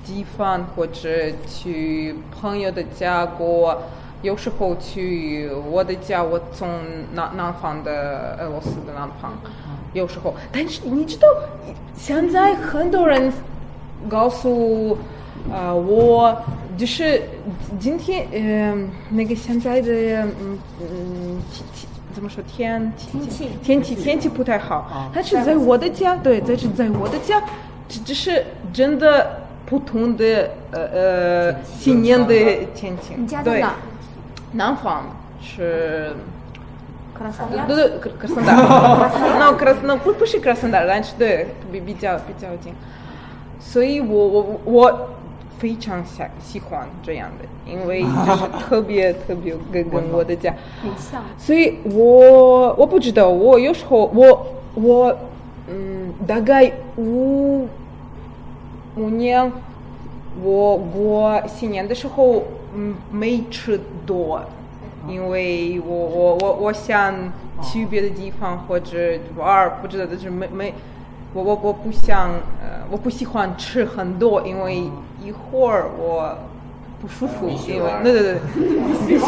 [0.04, 1.08] 地方，或者
[1.48, 3.82] 去朋友的家过。
[4.22, 6.68] 有时候去我的家，我从
[7.12, 9.32] 南南方的俄罗斯的南方，
[9.94, 11.26] 有时候，但是你知道，
[11.96, 13.32] 现在很多人
[14.08, 14.96] 告诉
[15.52, 16.40] 啊我，
[16.78, 17.20] 就是
[17.80, 23.96] 今天嗯那个现在的嗯嗯天气怎么说天天气天气。
[23.96, 27.42] 天气不太好，但是在我的家对，在是在我的家，
[27.88, 29.41] 只只是真的
[29.72, 32.34] 普通的呃呃新年的
[32.74, 33.64] 天气，对。
[34.54, 36.12] 南方是，
[37.66, 38.54] 对对，克什达，
[39.40, 42.74] 那克什那不不是克什达，但是对比比较比较近，
[43.58, 45.08] 所以我我我
[45.58, 50.54] 非常喜喜欢这样的，因为就是 特别特别跟跟我的家。
[50.82, 55.16] 很像，所以我我不知道，我有时候我我
[55.66, 57.66] 嗯大概五
[58.96, 59.52] 五年
[60.42, 62.42] 我过新年的时候。
[62.74, 64.42] 嗯，没吃多，
[65.06, 67.14] 因为我我我我想
[67.62, 70.72] 去别的地方或者玩，不知道，但是没没，
[71.34, 72.30] 我我我不想，
[72.62, 74.90] 呃，我不喜欢吃很多，因为
[75.22, 76.34] 一会儿我
[76.98, 78.38] 不舒服，因为对对对，
[79.06, 79.24] 必须，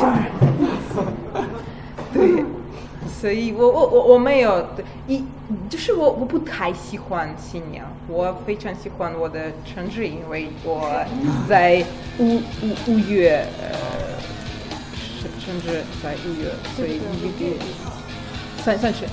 [2.18, 2.44] 对。
[3.20, 4.66] 所以我我我我没有
[5.06, 5.22] 一
[5.68, 11.04] 就是我我不太喜欢新娘，我非常喜欢我的城市，因为我
[11.48, 11.84] 在
[12.18, 13.76] 五五五月呃
[15.20, 17.64] 甚至在五月，所以一个
[18.62, 19.04] 三三十。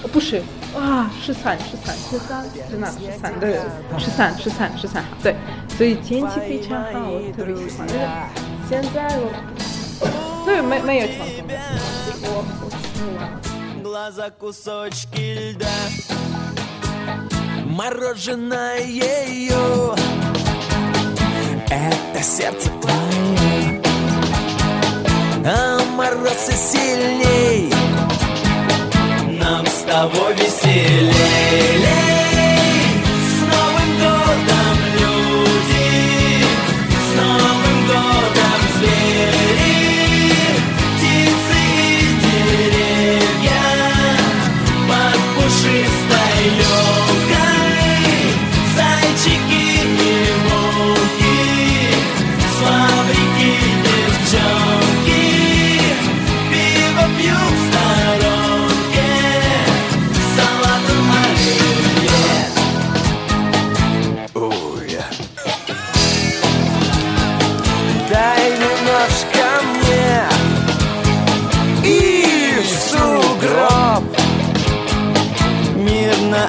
[0.00, 0.40] 哦，不是，
[0.76, 3.58] 啊，十三，十三，十三，真的十三，对，
[3.98, 5.34] 十三，十三，十三，对，
[5.76, 7.88] 所以天气非常好，我特别喜欢。
[8.68, 11.54] 现在我，对，没没有传统的，
[12.22, 13.47] 我我
[13.98, 14.08] 喜欢。
[14.08, 15.66] глаза кусочки льда.
[17.66, 19.94] Мороженое ее
[21.68, 23.82] Это сердце твое
[25.44, 27.72] А мороз и сильней.
[29.40, 31.84] Нам с тобой веселей.
[33.50, 36.44] Новым годом, люди.
[36.88, 39.67] С Новым годом, звери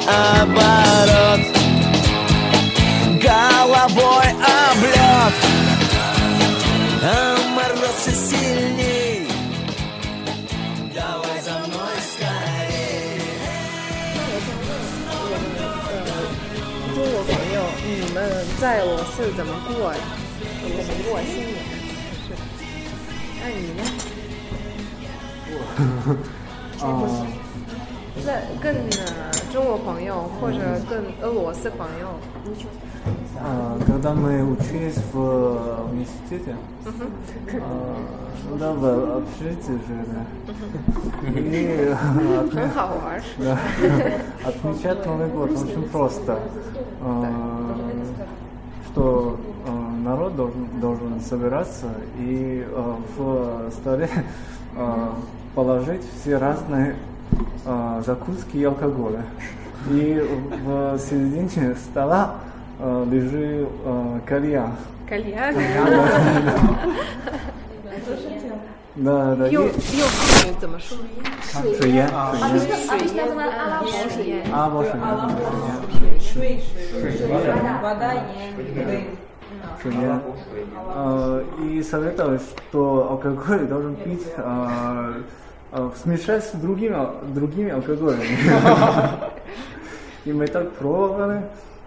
[0.08, 1.40] наоборот
[3.20, 5.34] Головой облет
[7.02, 7.06] А
[7.54, 9.28] мороз и сильней
[10.94, 13.20] Давай за мной скорей
[16.94, 18.16] 中国朋友，你们
[18.60, 19.92] 在俄罗斯怎么过？
[20.62, 21.56] 怎么过新年？
[22.24, 22.28] 是。
[23.40, 23.82] 那你呢？
[26.80, 26.82] 啊，
[28.28, 30.58] 在跟呃中国朋友或者
[30.88, 32.08] 跟俄罗斯朋友，
[33.36, 36.56] А, когда мы учились в университете,
[37.60, 37.96] а,
[38.48, 40.18] ну да, в общежитии жили.
[41.36, 43.20] И отме- 很好玩。
[43.38, 43.58] Да.
[44.46, 46.38] Отмечать Новый год очень просто.
[47.02, 47.74] А,
[48.92, 49.70] Что а,
[50.04, 51.86] народ должен, должен собираться
[52.18, 54.08] и а, в столе
[54.76, 55.12] а,
[55.54, 56.94] положить все разные
[57.65, 59.23] э, закуски и алкоголя.
[59.89, 60.21] И
[60.65, 62.35] в середине стола
[62.79, 64.75] э, лежит э, кальян.
[65.07, 65.55] Кальян?
[68.95, 69.47] Да, да.
[69.47, 69.71] Ё, ё,
[70.49, 71.03] это машина.
[71.79, 72.09] Шуя.
[72.11, 72.33] А,
[74.51, 74.87] а вот.
[76.21, 76.59] Шуя.
[77.81, 78.13] Вода
[79.81, 80.21] Шуя.
[80.95, 85.13] Э, и советовалось, что алкоголь должен пить э,
[86.02, 88.38] смешать с другими, ал- другими алкоголями.
[90.24, 91.42] И мы так пробовали,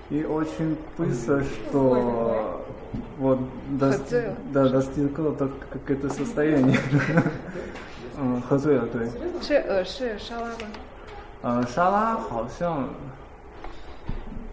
[0.10, 2.64] и очень быстро, что
[3.18, 3.40] вот
[3.80, 4.36] дос- Хотел.
[4.54, 6.80] да, достигло так какое-то состояние.
[8.20, 9.06] А, Хотел, да.
[9.42, 10.54] 是呃是沙拉吗？
[11.44, 12.90] А, Шала, 好像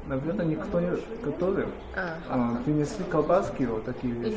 [0.07, 0.91] наверное, никто не
[1.25, 1.69] готовил.
[1.97, 4.37] А, А, принесли колбаски, вот такие вещи,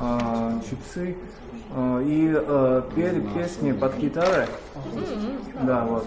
[0.00, 1.45] а, чипсы, а,
[2.04, 4.46] и а, пели песни под гитарой.
[5.66, 6.04] Да, вот.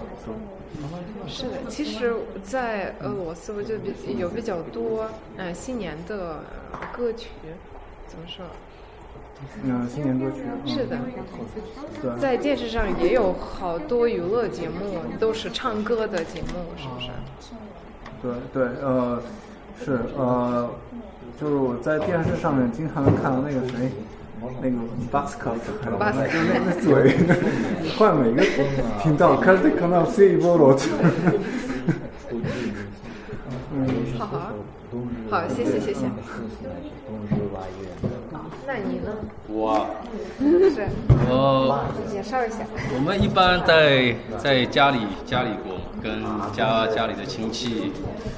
[1.28, 2.14] 是的，其实，
[2.44, 6.40] 在俄罗斯，我觉得比有比较多呃新年的
[6.96, 7.30] 歌曲，
[8.08, 8.46] 怎么说？
[9.64, 10.44] 嗯，新年歌曲。
[10.46, 11.00] 嗯是的，
[12.02, 12.20] 对。
[12.20, 17.10] 在电视上也有好多娱乐节目，都是唱歌的节目，是不是？
[18.22, 19.22] 对对，呃，
[19.84, 20.70] 是呃，
[21.40, 23.92] 就是我在电视上面经常能看到那个谁，
[24.63, 24.77] 那个
[25.11, 25.53] 巴斯克，
[25.99, 27.15] 巴斯克那那嘴，
[27.97, 28.43] 换每个
[29.03, 30.77] 频道，开始看到 C 波罗，
[34.19, 34.53] 好好，
[35.31, 36.07] 好，谢谢，谢谢。
[38.73, 39.11] 那你呢？
[39.49, 39.85] 我
[40.39, 40.87] 是，
[41.29, 42.59] 我介绍一下。
[42.95, 47.91] 我们一般在在家里家里过，跟家家里的亲戚，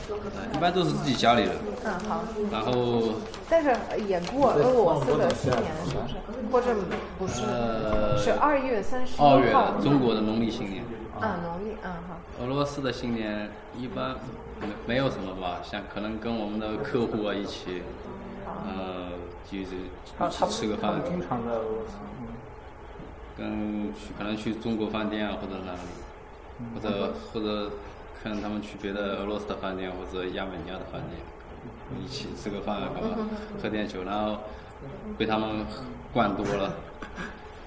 [0.09, 1.51] 呃一般都是自己家里人。
[1.85, 2.25] 嗯，好。
[2.51, 3.12] 然后
[3.51, 3.77] 但是
[4.09, 6.14] 也过俄罗斯的新年是不是？
[6.51, 6.68] 或者
[7.18, 7.42] 不是？
[7.42, 9.75] 呃，是二月三十一二月号。
[9.83, 10.83] 中国的农历新年。
[11.21, 12.16] 啊，农历，嗯好。
[12.42, 14.16] 俄罗斯的新年一般
[14.59, 17.83] 没没有什么吧，像可能跟我们的客户啊一起，
[18.47, 19.11] 呃，
[19.51, 21.97] 就是一起吃个饭，经常在俄罗斯。
[23.36, 25.78] 跟去可能去中国饭店啊，或者哪里，
[26.74, 27.70] 或者或者
[28.22, 33.26] 可能他们去别的俄罗斯的饭店或者亚美尼亚的饭店，一起吃个饭啊，干嘛，
[33.62, 34.36] 喝点酒，然后
[35.16, 35.64] 被他们
[36.12, 36.74] 灌多了，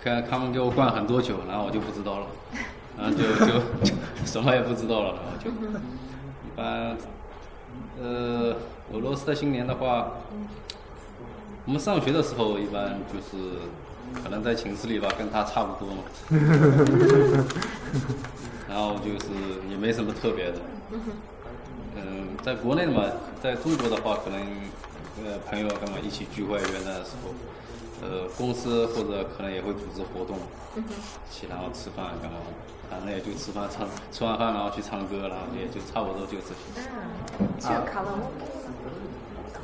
[0.04, 2.28] 看他们给我灌很多酒，然后我就不知道了，
[2.96, 6.96] 然后就就就什么也不知道了，然后就一般，
[8.00, 8.56] 呃，
[8.94, 10.12] 俄罗斯的新年的话，
[11.66, 13.58] 我们上学的时候一般就是
[14.24, 16.04] 可能在寝室里吧，跟他差不多嘛。
[18.70, 19.32] 然后就是
[19.70, 20.60] 也没什么特别的。
[21.96, 23.04] 嗯，在国内的嘛，
[23.42, 24.40] 在中国的话，可能
[25.26, 27.34] 呃朋友干嘛一起聚会，元旦的时候，
[28.04, 30.38] 呃公司或者可能也会组织活动，
[30.78, 30.82] 一
[31.32, 32.38] 起然后吃饭干嘛，
[32.92, 36.84] 反正也就吃饭唱，吃完饭然后去唱歌，然后也就差不多就这些。
[37.60, 38.46] 去卡拉 OK。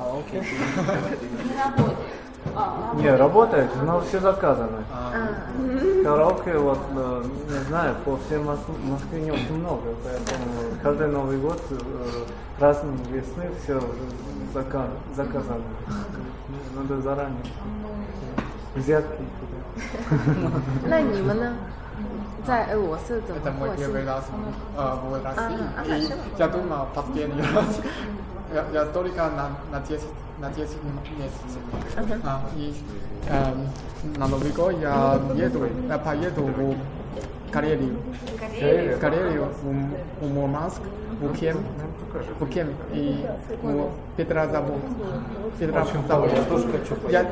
[0.01, 4.83] 卡拉 OK。А, Не, работает, но все заказано.
[6.03, 10.45] Караоке, вот, э, не знаю, по всей Мос- Москве не очень много, поэтому
[10.81, 11.75] каждый Новый год, э,
[12.57, 13.81] праздник весны, все
[14.53, 14.87] заказано.
[16.75, 17.43] Надо заранее.
[18.75, 19.23] Взятки.
[20.87, 21.53] 那你们呢？
[22.45, 24.07] 在俄罗斯怎么 Это 过 мой 新 первый 年？
[24.07, 24.23] раз
[24.77, 25.57] э, в России.
[25.77, 26.13] А, И хорошо.
[26.37, 27.79] я дома последний раз.
[28.52, 30.04] Я, я только на, на 10,
[30.38, 30.76] на 10
[31.18, 31.62] месяцев.
[31.96, 32.18] Ага.
[32.24, 32.74] А, и
[33.28, 33.68] эм,
[34.18, 36.74] на Новый год я еду, я поеду в
[37.50, 37.96] Карелию.
[38.40, 38.98] Карелию?
[38.98, 40.80] Карелию, в, в Мурманск,
[41.20, 41.58] в Кем,
[42.40, 43.26] в Кем и
[43.62, 44.80] в Петрозавод.
[45.58, 46.32] Петрозавод.
[46.32, 47.26] Я тоже хочу Я-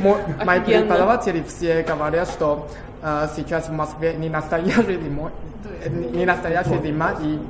[0.00, 2.68] мо- мои преподаватели все говорят, что
[3.02, 5.30] э, сейчас в Москве не настоящая зима,
[5.84, 7.40] э, не настоящая зима, и,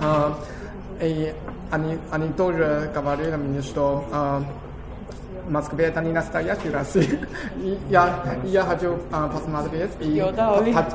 [0.00, 0.32] э,
[1.02, 1.34] и
[1.72, 4.40] они, ani to, że kawaler ministro a,
[5.48, 7.18] Москве это не настоящий Россия.
[7.90, 10.24] Я, я хочу а, посмотреть и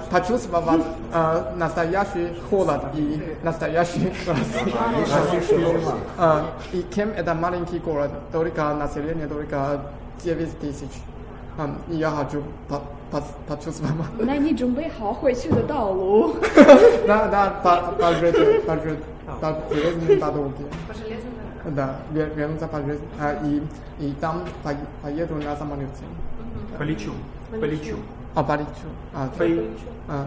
[0.09, 5.81] почувствовать а, настоящий холод и настоящий Россию.
[6.71, 9.81] и кем это маленький город, только население только
[10.23, 10.91] 9 тысяч.
[11.57, 12.43] А, я хочу
[13.10, 13.92] по- по- почувствовать.
[14.20, 16.36] 那你准备好回去的道路？
[17.06, 19.02] Да, да, по, по, желез- по, желез-
[19.40, 20.64] по железной дороге.
[20.88, 21.32] По железной
[21.64, 21.76] дороге.
[21.76, 23.62] Да, ве- вернуться по желез- а, и,
[24.00, 26.04] и там по- поеду на самолете.
[26.78, 27.12] Полечу.
[27.50, 27.96] Полечу.
[28.34, 28.88] А, полечу.
[29.14, 29.64] А, Полечу.
[30.08, 30.26] а,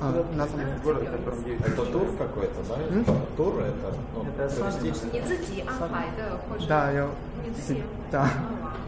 [0.00, 0.72] а, на самолете.
[0.82, 1.60] Город, в котором есть.
[1.60, 2.74] Это тур какой-то, да?
[2.96, 3.04] М?
[3.36, 5.10] Тур это, ну, туристический.
[5.12, 7.06] 你自己安排的，或者 Да, я...
[7.46, 7.82] 你自己？
[8.10, 8.26] Да.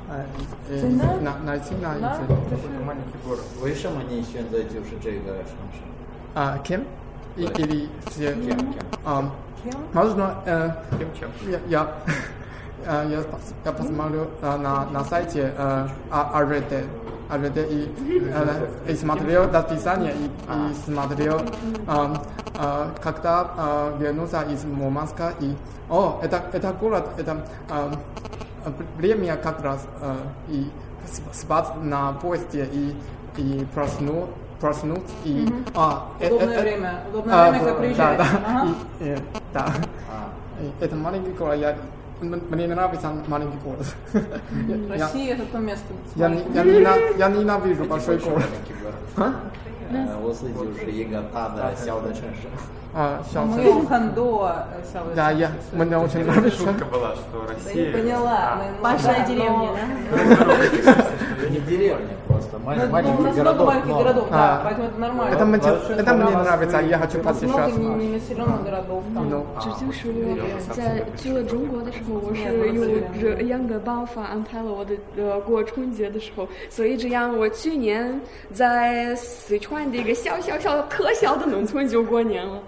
[0.10, 2.18] на Найсина.
[2.28, 3.44] Какой-то маленький город.
[3.60, 3.92] Вышем?
[6.36, 6.58] А,
[7.36, 8.36] или все...
[9.06, 9.32] А,
[9.94, 10.36] можно...
[10.46, 10.72] Э,
[11.68, 11.92] я...
[12.86, 13.24] Я,
[13.66, 17.94] э, посмотрю э, на, сайте э, а, АРД, и,
[18.88, 20.30] и смотрел расписание и,
[20.84, 21.42] смотрел,
[23.04, 25.54] когда вернулся из Мурманска и...
[25.90, 26.42] О, это,
[26.74, 27.46] город, это
[28.98, 30.16] время как раз э,
[30.50, 30.68] и
[31.34, 32.96] спать на поезде и,
[33.38, 34.28] и проснул,
[34.60, 35.66] проснуться и Мгм.
[35.76, 38.24] а, э- Удобное э- э- время, удобное а, время, когда да, приезжаете.
[38.24, 38.68] Да, Ага.
[39.00, 39.18] И, э,
[39.54, 39.74] да.
[40.62, 41.76] И Это маленький город, я,
[42.22, 43.86] мне нравится маленький город.
[44.68, 45.86] Я- Россия это то место.
[46.16, 48.44] Я, я, нена- я ненавижу большой город.
[49.16, 49.34] А?
[49.93, 52.49] 呃，我自己就是一个大的小的城市。
[52.97, 53.45] А, сейчас.
[53.47, 56.59] Мы у Хандо э, сел- Да, я, мне очень нравится.
[56.65, 57.91] Шутка была, что Да Россия...
[57.91, 58.59] я поняла.
[58.79, 59.71] мы- Большая да, деревня,
[60.13, 62.07] но- Не деревня,
[62.39, 63.67] просто Ну, маленький ну, у нас много городов.
[63.67, 64.03] маленьких много.
[64.05, 64.63] городов, да, А.
[64.65, 65.35] поэтому это нормально.
[65.35, 67.79] Это, мне, это мне нравится, я хочу У нас много посещать.
[67.79, 69.31] не, не населенных городов там.
[69.31, 72.43] Ну, 这就是我在去了中国的时候，我是
[72.81, 78.21] 有这样的办法安排了我的呃过春节的时候，所以这样我去年
[78.53, 82.59] 在四川的一个小小小特小的农村就过年了。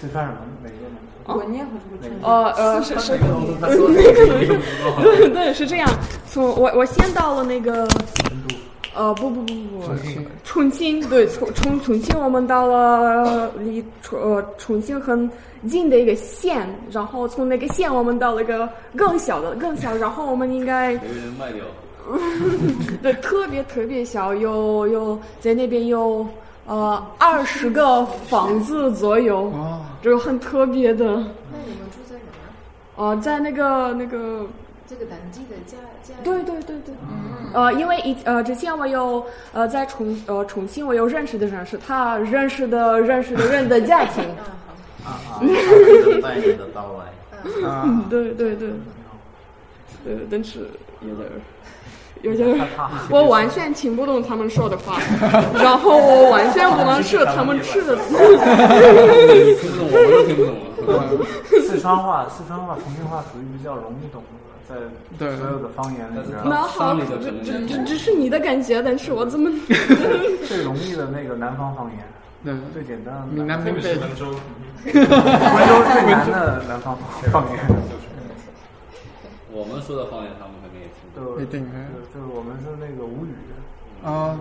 [0.00, 0.38] 四川什么？
[0.62, 0.96] 哪个呢？
[1.33, 2.25] 过年还是过春节？
[2.25, 3.17] 哦呃是是，
[3.59, 4.57] 那个
[5.01, 5.89] 对对是这样，
[6.27, 7.87] 从我我先到了那个。
[8.95, 9.83] 呃不不不不不，
[10.43, 10.99] 重庆。
[11.07, 15.29] 对从从重庆我们到了离重呃重庆很
[15.67, 18.67] 近的一个县，然后从那个县我们到了一个
[18.97, 20.93] 更小的更小，然后我们应该
[21.37, 21.63] 卖掉。
[23.01, 26.27] 对特别特别小，有有在那边有
[26.65, 29.53] 呃二十个房子左右，
[30.01, 31.05] 就很特别的。
[31.05, 33.09] 那你们住在哪儿？
[33.15, 34.47] 呃，在那个那个
[34.87, 36.13] 这个当地的家家。
[36.23, 36.95] 对对对对，
[37.53, 44.23] 呃，因为以呃之前我有呃在重呃重庆我有认识的人，是，他认识的认识的人的家庭。
[44.25, 44.55] 啊
[45.09, 47.05] 啊，他带你的到来。
[47.63, 48.69] 嗯，对对对，
[50.05, 50.67] 呃，但是
[51.01, 51.39] 有点儿
[52.21, 52.67] 有点儿，
[53.09, 54.99] 我完全听不懂他们说的话，
[55.55, 57.95] 然后我完全不能吃他们吃的。
[57.95, 58.17] 听不
[59.77, 60.59] 懂，我们都听不懂了。
[61.61, 64.21] 四川话、四川话、重庆话属于比较容易懂
[64.67, 64.75] 的，
[65.17, 67.05] 在所有的方言里边，那好，这
[67.43, 69.49] 这这这是你的感觉，但是我怎么？
[70.47, 71.99] 最容易的那个南方方言，
[72.43, 74.25] 嗯，最简单的闽南闽北温州，
[74.83, 76.97] 温州最难的南方
[77.31, 77.59] 方言。
[79.51, 80.53] 我们说的方言，他们
[81.15, 83.33] 对，定对，就是我们是那个吴语，
[84.03, 84.37] 啊，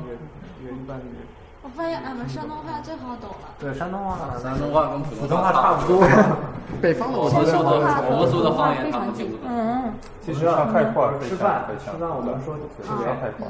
[0.62, 1.16] 粤语版语。
[1.60, 3.50] 我发现俺们山东话最好懂了。
[3.58, 6.06] 对，山东话，山东话跟普通话差不多。
[6.80, 7.70] 北方的我们说的
[8.08, 9.48] 我们说的方言他们听不懂。
[9.48, 13.48] 嗯，其实上海话吃饭吃饭我们说是上海话。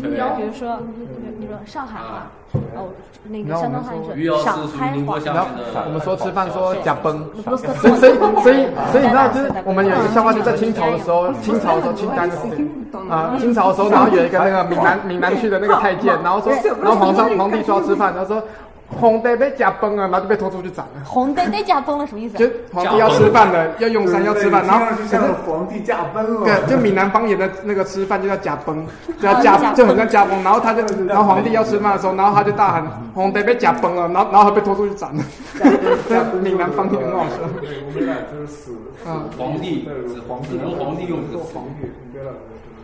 [0.00, 0.78] 对呀，比如说，
[1.40, 2.28] 你说上海话，
[2.74, 2.88] 哦，
[3.28, 5.18] 那个山东话是上海话。
[5.24, 5.46] 然后
[5.86, 12.30] 我们说吃饭说假崩，所以所以所以所以你知道，就是我们有一个笑话，就在清朝的时候，清朝的时候清单
[13.10, 16.52] 啊，清朝的时候，然后有一个那个闽南闽南区的那个太监，然后说，
[16.82, 18.42] 然后皇上皇帝说要吃饭，他说。
[18.88, 21.04] 红爹被驾崩了，然后就被拖出去斩了。
[21.04, 22.36] 红爹被驾崩了什么意思？
[22.36, 26.44] 就皇帝要吃饭了， 要用餐要吃饭，然后就像皇帝驾崩了。
[26.44, 28.86] 对，就闽南方言的那个吃饭就叫驾崩，
[29.20, 30.42] 就要夹，就很像驾崩。
[30.44, 35.24] 然后他就，然后皇帝要吃饭的时候，然后他就大喊 皇帝被驾崩了，然后然后他被拖出去斩了。
[36.42, 37.36] 闽南方言很好笑。
[37.86, 38.72] 我们俩就是死。
[39.06, 39.86] 嗯，皇帝，
[40.26, 41.88] 皇帝，只能皇帝用这个皇帝，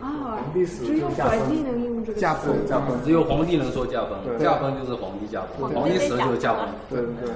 [0.00, 0.06] 了。
[0.06, 0.38] 啊，
[0.84, 7.30] 只有皇帝能用这个驾崩，驾崩，只有皇帝能说驾崩，驾崩就是皇帝驾崩，皇帝死了就是驾崩，对对。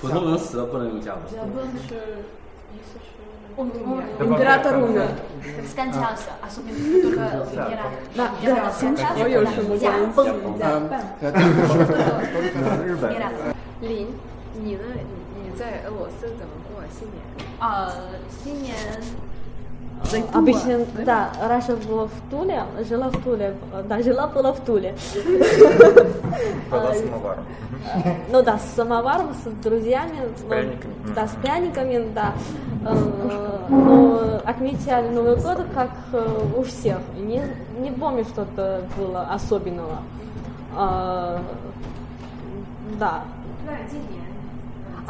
[0.00, 1.22] 普通人死了不能用驾崩。
[1.32, 1.94] 驾崩是
[2.74, 3.04] 意思是。
[3.56, 5.06] Император умер.
[5.70, 7.22] Скончался, особенно только
[7.54, 7.92] император.
[8.16, 9.28] Да, да, скончался.
[9.28, 11.22] 有什么关系？
[12.84, 13.04] 日本。
[13.80, 14.08] 林，
[14.54, 14.80] 你呢？
[15.36, 17.16] 你在俄罗斯怎么过新年？
[17.60, 17.92] 呃，
[18.42, 18.74] 新年。
[20.33, 23.53] Обычно, да, раньше было в Туле, жила в Туле,
[23.87, 24.95] да, жила была в Туле.
[26.71, 27.45] Была самоваром.
[28.31, 30.19] Ну да, с самоваром, с друзьями.
[30.37, 30.93] С пряниками.
[31.15, 32.33] Да, с пряниками, да.
[33.69, 35.91] Но отмечали Новый год, как
[36.57, 36.97] у всех.
[37.17, 37.43] Не,
[37.79, 39.99] не помню, что-то было особенного.
[42.97, 43.23] Да.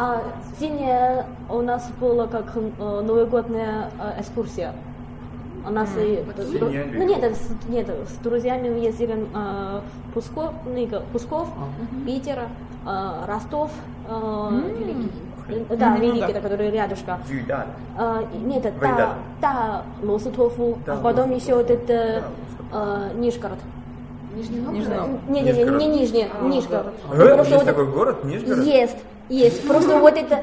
[0.02, 0.24] А,
[0.62, 4.74] 今年 у нас была как э, новогодняя э, экскурсия.
[5.68, 9.82] У нас и, ну нет, с, нет, с друзьями ездили э,
[10.14, 11.50] Пусков, ну, Пусков,
[12.06, 12.48] Питер,
[12.88, 13.72] э, Ростов,
[14.08, 15.12] э, Великий.
[15.78, 17.20] Да, Великий, да, который рядышком.
[17.98, 22.24] Э, нет, та, та Лосотофу, а потом еще вот это
[22.72, 23.60] э, Нижгород.
[24.34, 25.10] Нижний Новгород?
[25.28, 26.94] Не, не, не, Нижний, Нижгород.
[27.12, 28.64] Э, есть такой город, Нижгород?
[28.64, 28.98] Есть.
[29.30, 30.42] Есть, просто вот это...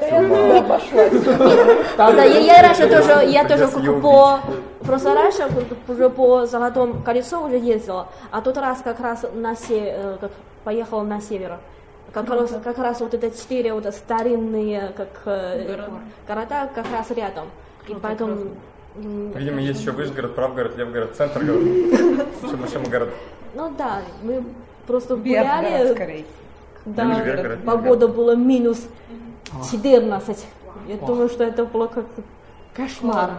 [1.97, 3.69] Да, я, раньше тоже, я тоже
[4.01, 4.39] по...
[4.81, 5.49] Просто раньше
[5.89, 10.31] уже по Золотому колесу уже ездила, а тот раз как раз на се, как
[10.63, 11.59] поехала на север.
[12.13, 15.09] Как раз, как раз вот это четыре вот старинные как
[16.29, 17.47] города как раз рядом.
[17.89, 18.53] И поэтому
[18.97, 21.69] Видимо, есть еще Вышгород, Правгород, Левгород, центр города.
[22.39, 23.11] Что город.
[23.55, 24.43] Ну да, мы
[24.87, 26.25] просто гуляли.
[26.87, 28.87] Да, погода была минус
[29.71, 30.47] 14.
[30.87, 32.23] Я думаю, что это было как-то
[32.75, 33.33] кошмар.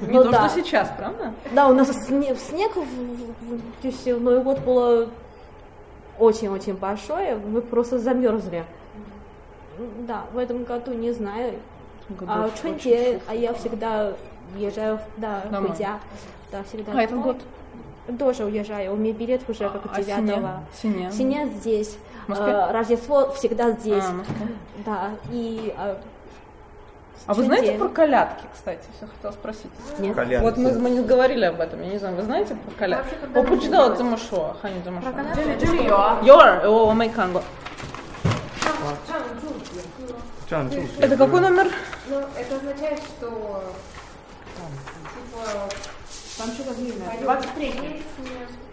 [0.00, 0.48] Не ну, то, да.
[0.48, 1.32] что сейчас, правда?
[1.52, 5.08] Да, у нас снег, снег в, в, в Новый год было
[6.18, 8.64] очень-очень большое, мы просто замерзли.
[10.00, 11.54] Да, в этом году не знаю.
[12.26, 14.12] А в Чунте, а я всегда
[14.56, 15.98] езжаю да, в Худя.
[16.50, 16.92] Да, всегда.
[16.92, 17.36] А этот год?
[18.18, 18.94] Тоже уезжаю.
[18.94, 20.08] У меня билет уже как а 9
[20.74, 21.10] Синя?
[21.12, 21.96] Синя здесь.
[22.28, 24.04] Э, Рождество всегда здесь.
[24.04, 24.46] А, Москва.
[24.84, 25.74] Да, и...
[25.76, 25.96] э,
[27.26, 28.82] А вы знаете про колядки, кстати?
[28.96, 29.70] Все хотела спросить.
[29.98, 30.14] Нет.
[30.14, 30.42] Колядки.
[30.44, 33.14] Вот мы, мы не говорили об этом, я не знаю, вы знаете про колядки?
[33.34, 35.08] О, почитала Замашо, Ханя Замашо.
[36.22, 37.42] Йор, о, Майканго.
[40.98, 41.68] Это какой номер?
[42.08, 43.64] Ну, это означает, что
[45.14, 45.68] типа
[46.38, 47.18] там что-то длинное.
[47.20, 48.02] 23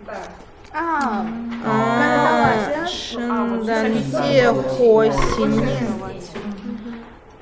[0.06, 0.18] Да.
[0.74, 1.26] А,
[2.88, 5.66] Шанданзе Хосинь.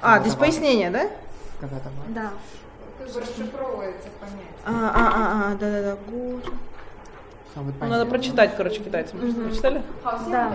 [0.02, 1.08] А, здесь пояснение, да?
[2.10, 2.32] Да.
[3.00, 4.48] Расшифровывается понятие.
[4.66, 5.98] А, а, а, а, да, да, да.
[6.12, 6.42] Ну,
[7.88, 9.20] надо прочитать, короче, китайцам.
[9.20, 9.82] Прочитали?
[10.04, 10.54] 好像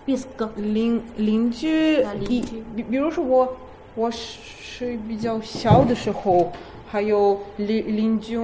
[0.05, 2.41] 别是个邻邻居，比
[2.75, 3.57] 比比如说我
[3.95, 6.51] 我是比较小的时候，
[6.87, 8.39] 还有邻邻居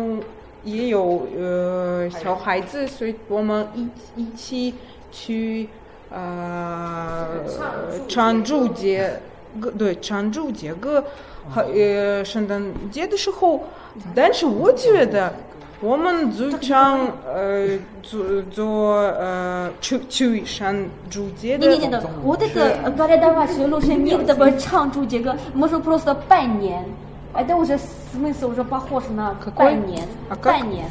[0.63, 4.73] 也有呃小孩子，所以我们一一起
[5.11, 5.67] 去
[6.09, 7.27] 呃
[8.07, 9.21] 唱祝节
[9.59, 11.03] 歌，对，唱祝节歌，
[11.49, 13.63] 还呃圣诞节的时候，
[14.15, 15.31] 但是我觉得。
[15.80, 17.00] 我们组长
[17.32, 17.68] 呃
[18.02, 20.74] 做做呃去去上
[21.10, 21.66] 祝节的。
[21.66, 26.84] Не, не, не, вот это передавать лошадник, это 唱祝节歌, может просто 拜年.
[27.34, 30.08] Это уже смысл уже похож на 拜年，
[30.42, 30.86] 拜年。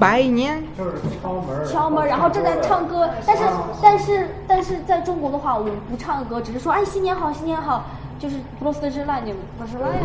[0.00, 0.60] 拜年。
[1.70, 3.44] 敲门，然后正在唱歌，但是
[3.80, 7.84] 但是但是在中国的话，我们不唱歌，只是说哎新年好，新年好。
[8.21, 10.01] 就是 просто желание, пожелание.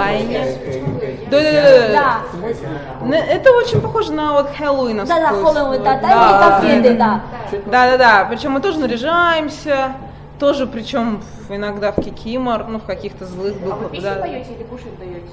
[1.30, 3.06] Да, да, да, да.
[3.10, 3.16] да.
[3.16, 4.98] Это очень похоже на вот Хэллоуин.
[4.98, 7.20] Да, да, Хэллоуин, да, да, да, да.
[7.66, 8.24] Да, да, да.
[8.26, 9.92] Причем мы тоже наряжаемся,
[10.38, 13.78] тоже причем иногда в кикимор, ну в каких-то злых духах.
[13.80, 14.14] А вы песни да.
[14.16, 15.26] поете или кушать даете?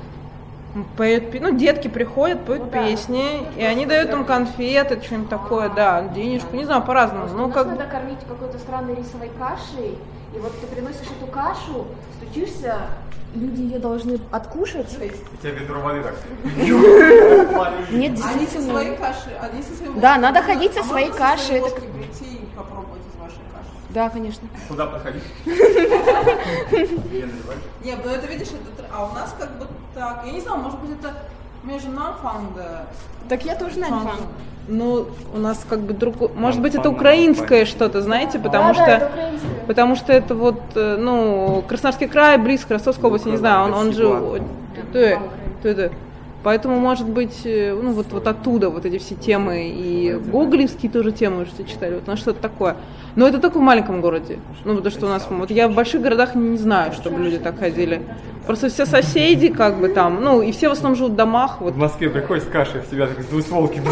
[0.95, 3.61] Поют, ну, детки приходят, поют ну, песни, да.
[3.61, 7.27] и они дают им конфеты, что-нибудь такое, да, денежку, не знаю, по-разному.
[7.27, 7.67] Ну, как...
[7.67, 9.97] надо кормить какой-то странной рисовой кашей,
[10.33, 12.77] и вот ты приносишь эту кашу, стучишься,
[13.35, 14.89] люди ее должны откушать.
[14.89, 16.15] Тебе ведро воды так.
[17.91, 18.31] Нет, действительно.
[18.31, 21.57] Они со своей каши, они со своей Да, надо ходить со своей кашей.
[21.57, 23.69] Это прийти и попробовать из вашей каши.
[23.89, 24.47] Да, конечно.
[24.69, 25.23] Куда проходить?
[27.83, 30.79] Нет, ну это видишь, это, а у нас как бы так, я не знаю, может
[30.79, 31.13] быть это
[31.63, 32.87] между нанфанга.
[33.29, 34.21] Так я тоже нанфанг.
[34.67, 36.35] Ну, у нас как бы друг...
[36.35, 38.85] Может быть, это украинское что-то, знаете, потому что...
[38.85, 39.11] Да,
[39.67, 43.73] потому что это вот, э, ну, Краснодарский край, близко, Ростовская область, я не знаю, он,
[43.73, 44.41] он же...
[44.93, 45.19] Да,
[45.63, 45.89] да, да.
[46.43, 51.11] Поэтому, может быть, э, ну вот, вот оттуда вот эти все темы, и гоголевские тоже
[51.11, 52.77] темы что читали, вот, ну что-то такое.
[53.15, 54.39] Но это только в маленьком городе.
[54.63, 57.59] Ну, потому что у нас, вот я в больших городах не знаю, чтобы люди так
[57.59, 58.01] ходили.
[58.45, 61.61] Просто все соседи, как бы там, ну, и все в основном живут в домах.
[61.61, 61.73] Вот.
[61.73, 63.81] В Москве приходит с кашей в себя как двустволки.
[63.83, 63.91] Ну».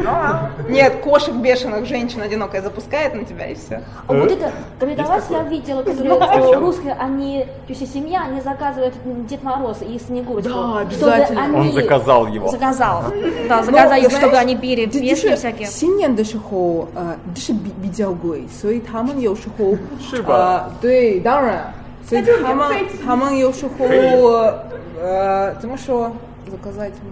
[0.00, 0.52] Ну, а?
[0.68, 3.82] Нет, кошек бешеных женщин одинокая запускает на тебя и все.
[4.06, 8.40] А Вот э, это, когда вас я видела, когда русские, они, то есть семья, они
[8.40, 8.94] заказывают
[9.28, 10.50] Дед Мороз и Снегурочку.
[10.50, 11.58] Да, обязательно.
[11.58, 12.48] Он заказал его.
[12.48, 13.06] Заказал.
[13.48, 15.66] Да, ну, заказал его, чтобы они били песни всякие.
[15.66, 16.88] Синьян дышихоу,
[17.34, 19.78] дыши э, бидзяугой, суэй таман йоушихоу.
[20.10, 20.34] Шиба.
[20.36, 20.88] А, да,
[21.28, 21.74] 当然。
[22.07, 23.85] 所以他们他们有时候
[25.01, 26.11] 呃怎么说？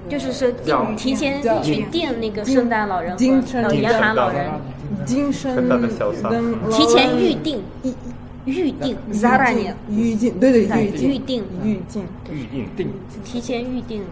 [0.08, 4.52] 就是说订提前去订那个圣诞老人和严寒老人，
[5.04, 5.56] 精神
[6.70, 7.64] 提前预定
[8.46, 14.04] 预定 заранее 预定对对预定预定预定预定定提前预定。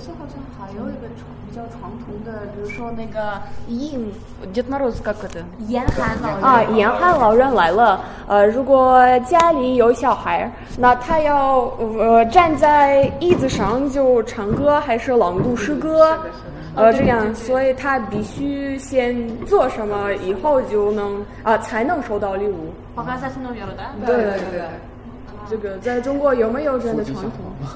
[0.00, 1.08] 斯好像还有一个
[1.48, 4.12] 比较传统的，比如说那个应
[4.52, 5.42] Дед Мороз как это？
[5.68, 8.00] 严寒老人啊，严寒老人来了。
[8.26, 16.18] 呃，如果家里有小孩，那他要呃站在椅子上就唱歌还是朗读诗歌？
[16.74, 22.70] 呃，这样，所以他必须先做什么，以后就能啊才能收到礼物。
[24.04, 24.62] 对对对，
[25.48, 27.32] 这个在中国有没有这样的传统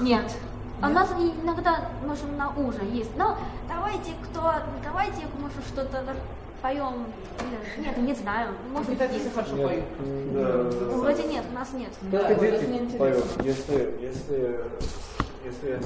[0.77, 0.83] ？Нет.
[0.83, 3.15] А нас иногда можем на ужин есть.
[3.17, 3.37] Но
[3.67, 6.03] давайте кто, давайте, может, что-то
[6.61, 7.05] поем.
[7.77, 8.53] Нет, не знаю.
[8.71, 9.33] Может быть, есть.
[9.33, 9.85] хорошо поют.
[10.33, 10.63] Да.
[10.97, 11.91] Вроде нет, у нас нет.
[12.03, 14.59] Да, дети поют, если, если,
[15.45, 15.85] если я не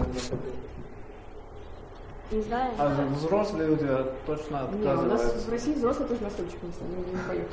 [2.31, 2.71] не знаю.
[2.79, 3.87] А взрослые люди
[4.25, 5.25] точно отказываются.
[5.25, 6.69] Не, у нас в России взрослые тоже на стульчик не,
[7.11, 7.47] не поют.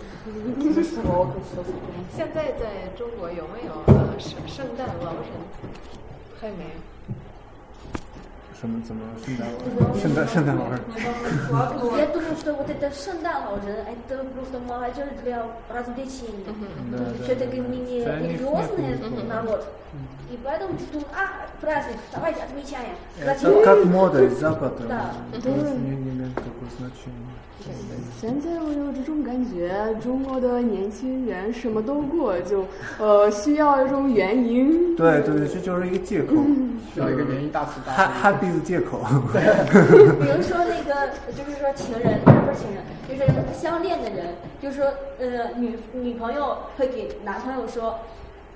[2.17, 5.27] 现在在中国有没有呃圣圣诞老人？
[6.41, 6.93] 还没有。
[8.61, 9.59] 什么怎么圣诞老
[9.91, 10.01] 人？
[10.01, 10.79] 圣诞圣诞老人。
[11.99, 16.47] Я думаю, что вот это 圣诞老人, это просто молодежь для развлечений.
[17.25, 19.67] Все-таки менее религиозный народ.
[20.31, 22.95] И поэтому тут, а, праздник, давайте отмечаем.
[23.21, 24.85] Это как мода из Запада.
[24.89, 25.11] Да.
[25.33, 27.33] Не имеет такого значения.
[28.21, 29.73] 现在我有这种感觉，
[30.03, 32.65] 中国的年轻人什么都过，就
[32.99, 34.97] 呃需要一种原因。
[34.97, 36.35] 对对，这就是一个借口，
[36.93, 37.93] 需要一个原因大词大。
[37.93, 39.00] 哈 happy 的借口。
[39.34, 44.86] 比如说那个，就是说情人，不是情人，就是相恋的人，就是说
[45.20, 48.00] 呃女女朋友会给男朋友说，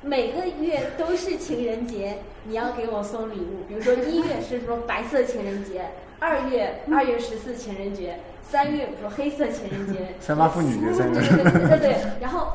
[0.01, 3.63] 每个月都是情人节，你要给我送礼物。
[3.67, 5.85] 比如说一月是说白色情人节，
[6.19, 8.19] 二月二月十四情人节。
[8.43, 11.95] 三月，比如说黑色情人节，三八妇女节，对对对。
[12.19, 12.51] 然后，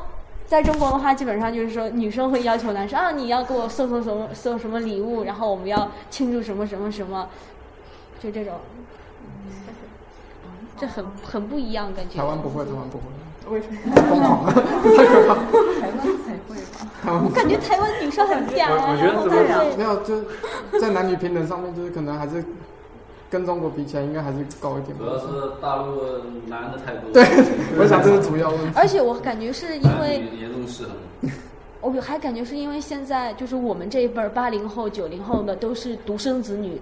[0.47, 7.27] 在中国的话，基本上就是说，女生会要求男生啊，你要给我送送什么送什么礼物，然后我们要庆祝什么什么什么，
[8.21, 8.53] 就这种。
[10.79, 12.17] 这很很不一样，感觉。
[12.17, 13.03] 台湾不会，台湾不会。
[13.49, 13.77] 为什么？
[14.09, 15.35] 疯狂，太可怕。
[15.81, 17.21] 台湾才会吧？
[17.25, 18.87] 我感觉台湾女生很嗲啊。
[18.89, 19.35] 我觉得怎么
[19.77, 22.41] 没有，就在男女平等上面，就是可能还是。
[23.29, 24.97] 跟中国比起来，应该还是高一点。
[24.97, 25.25] 主要是
[25.61, 26.01] 大陆
[26.47, 27.11] 男的太多。
[27.11, 27.23] 对，
[27.77, 28.71] 我想这是主要问题。
[28.75, 31.31] 而且我感觉是因为严重失衡。
[31.81, 36.79] 我还感觉是因为现在就是我们这一辈儿八零后、九零后的都是独生子女。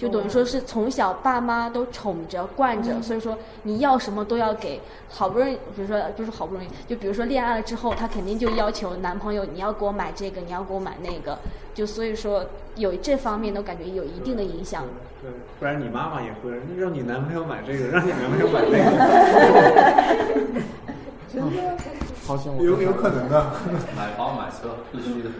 [0.00, 4.80] 就等于说是从小爸妈都宠着惯着，所以说你要什么都要给。
[5.12, 11.36] 好不容易，比如说不是好不容易，就比如说恋爱了之后，他肯定就要求男朋友你要给我买这个，你要给我买那个。
[11.74, 12.46] 就所以说
[12.76, 14.84] 有这方面都感觉有一定的影响。
[15.20, 20.62] 对，不然你妈妈也会让你男朋友买这个，让你男朋友买那个。
[21.34, 21.76] 真的？
[22.24, 23.52] 好像有有可能的。
[23.96, 25.30] 买房买车必须的。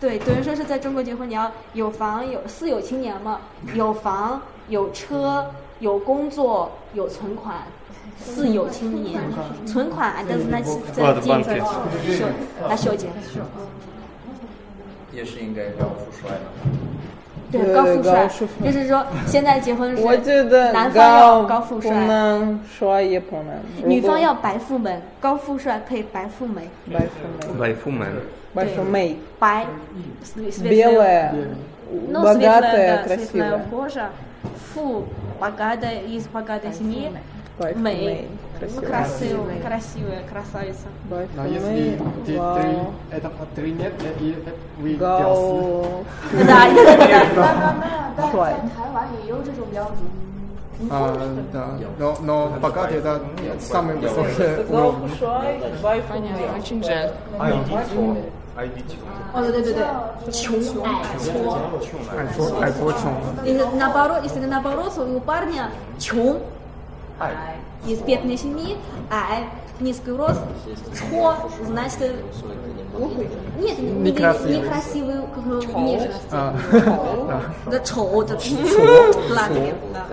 [0.00, 3.40] 对，等于说是在中国结婚，你要有房有四有青年嘛，
[3.74, 5.44] 有房有车
[5.80, 7.56] 有工作有存款，
[8.18, 9.20] 四有青年，
[9.66, 10.60] 存款但是那
[10.92, 11.50] 在金子
[12.14, 12.24] 是
[12.68, 13.08] 那小姐，
[15.12, 16.42] 也是应该要富帅的。
[17.51, 18.29] 对，高富帅，
[18.63, 28.05] 就是说现在结婚是，我觉得男方要高富帅，不能帅也不能，女方要白富美，高富帅配白富美，白富美，
[28.53, 29.15] 白富美。
[29.15, 29.65] Большой白
[30.61, 31.33] белая,
[32.07, 33.25] ну, богатая, светлая, красивая.
[33.25, 34.09] светлая кожа.
[34.75, 35.05] Фу,
[35.39, 37.11] богатая, из богатой семьи.
[37.75, 38.27] Мэй.
[38.59, 40.87] Красивая, красивая, красавица.
[41.09, 42.39] Но если ты, три,
[43.11, 44.35] это три нет, и
[44.77, 46.05] вы Гау.
[46.31, 47.73] Да, да, да, да.
[48.15, 49.97] 在台湾也有这种标准。
[50.89, 51.13] 啊，
[51.51, 53.21] да, но, но богатый это
[53.59, 55.11] самый высокий уровень.
[56.57, 57.11] Очень жаль.
[57.37, 58.15] 还有地搓，
[58.55, 58.97] 还有地搓。
[59.33, 60.87] 哦，对对对对，穷矮
[61.19, 61.57] 搓，
[62.17, 63.11] 矮搓矮搓穷。
[63.45, 65.69] Если наоборот, если наоборот, у парня
[67.19, 67.29] 穷，
[67.87, 68.77] из бедной семьи,
[69.11, 69.43] а
[69.79, 70.41] низкий рост,
[70.97, 71.35] 搓,
[71.65, 72.11] значит,
[73.57, 74.57] нет, не Некрасивый.
[74.57, 76.31] некрасивый как бы внешность.
[76.31, 76.53] 啊，
[77.65, 78.53] Да, 丑的丑，
[79.33, 79.59] ладно,
[79.93, 80.05] да.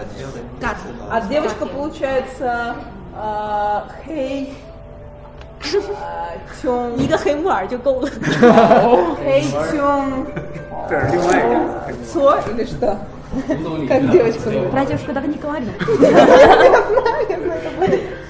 [0.60, 0.76] Как?
[1.10, 2.76] А девочка получается
[3.14, 4.54] э, хей,
[5.62, 8.08] э, тём, 一个黑木耳就够了。
[9.22, 9.42] хей
[9.72, 10.26] тём,
[10.88, 12.04] 这是另外一个。
[12.10, 12.96] цо или что?
[13.88, 14.70] Как девочка зовут?
[14.70, 15.66] Про девушку так не говори.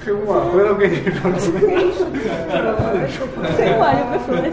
[0.03, 1.29] 黑木耳回头跟你说。
[3.57, 4.43] 黑木耳就不说了，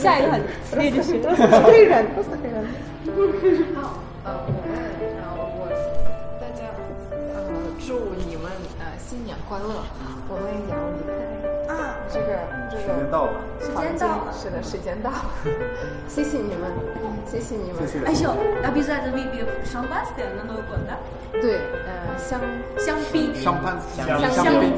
[0.00, 0.34] 下一个很
[0.70, 1.18] следующий。
[1.20, 2.64] Хейран, просто хейран.
[3.74, 4.70] 好，呃，我们
[5.18, 5.66] 呃，我
[6.40, 6.60] 大家
[7.10, 7.10] 呃，
[7.84, 7.86] 祝
[8.26, 8.44] 你们
[8.78, 9.64] 呃新年快乐。
[10.28, 11.15] 我们要离开啊，这个这个
[12.87, 15.15] 时间到了时间到了是的时间到了。
[16.07, 16.71] 谢谢你们
[17.25, 17.83] 谢谢你们。
[18.05, 20.97] 哎呦那比赛的 video 上班时间那么广的？
[21.41, 22.39] 对呃香
[22.77, 23.35] 香槟。
[23.35, 23.65] 香槟。
[23.97, 24.07] 香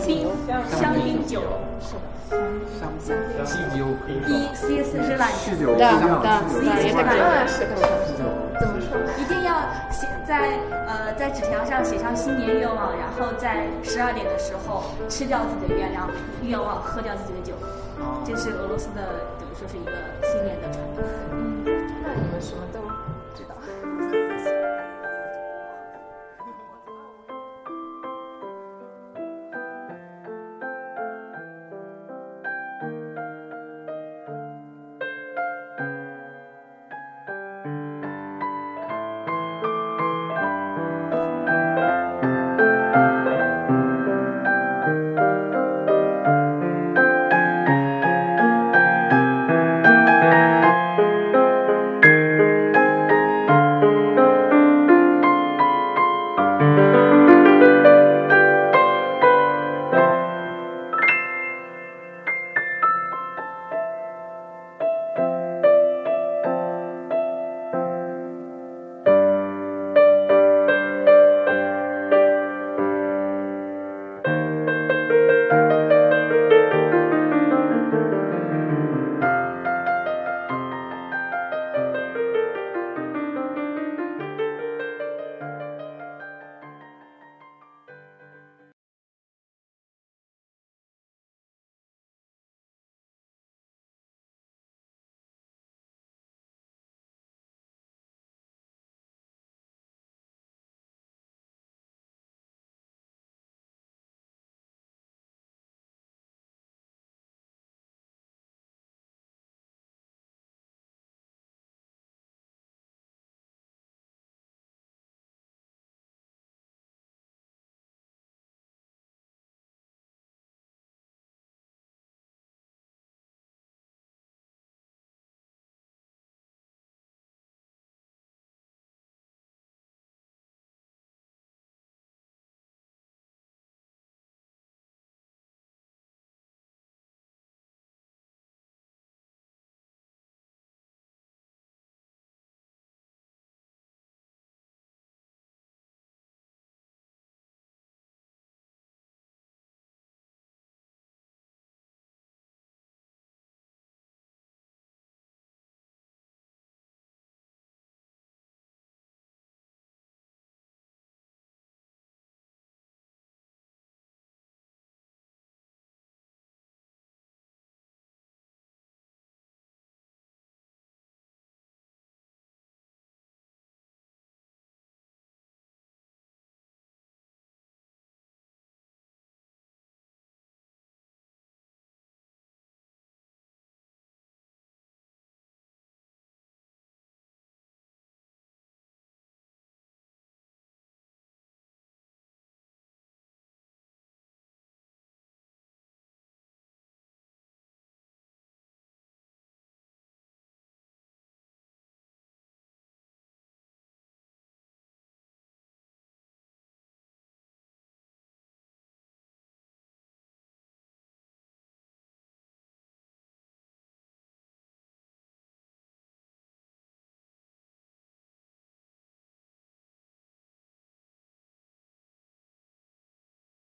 [0.02, 0.28] 槟。
[0.72, 1.42] 香槟酒。
[1.80, 2.02] 是的。
[2.30, 3.46] 香香槟。
[3.46, 4.20] 基酒可以。
[4.28, 7.76] 一 C 四是懒酗酒，的的，C 四是懒啊，是的，
[8.06, 8.24] 是的。
[8.60, 8.98] 怎么说？
[9.18, 9.56] 一定要
[9.90, 16.10] 写在呃在纸条上写上新年愿望，然后在十二点的时候吃掉自己的愿望，
[16.44, 17.54] 愿望喝掉自己的酒，
[18.26, 19.02] 这是俄罗斯的
[19.40, 19.92] 等于说是一个
[20.28, 21.04] 新年的传统。
[21.32, 21.64] 嗯，
[22.04, 22.80] 那你们什么都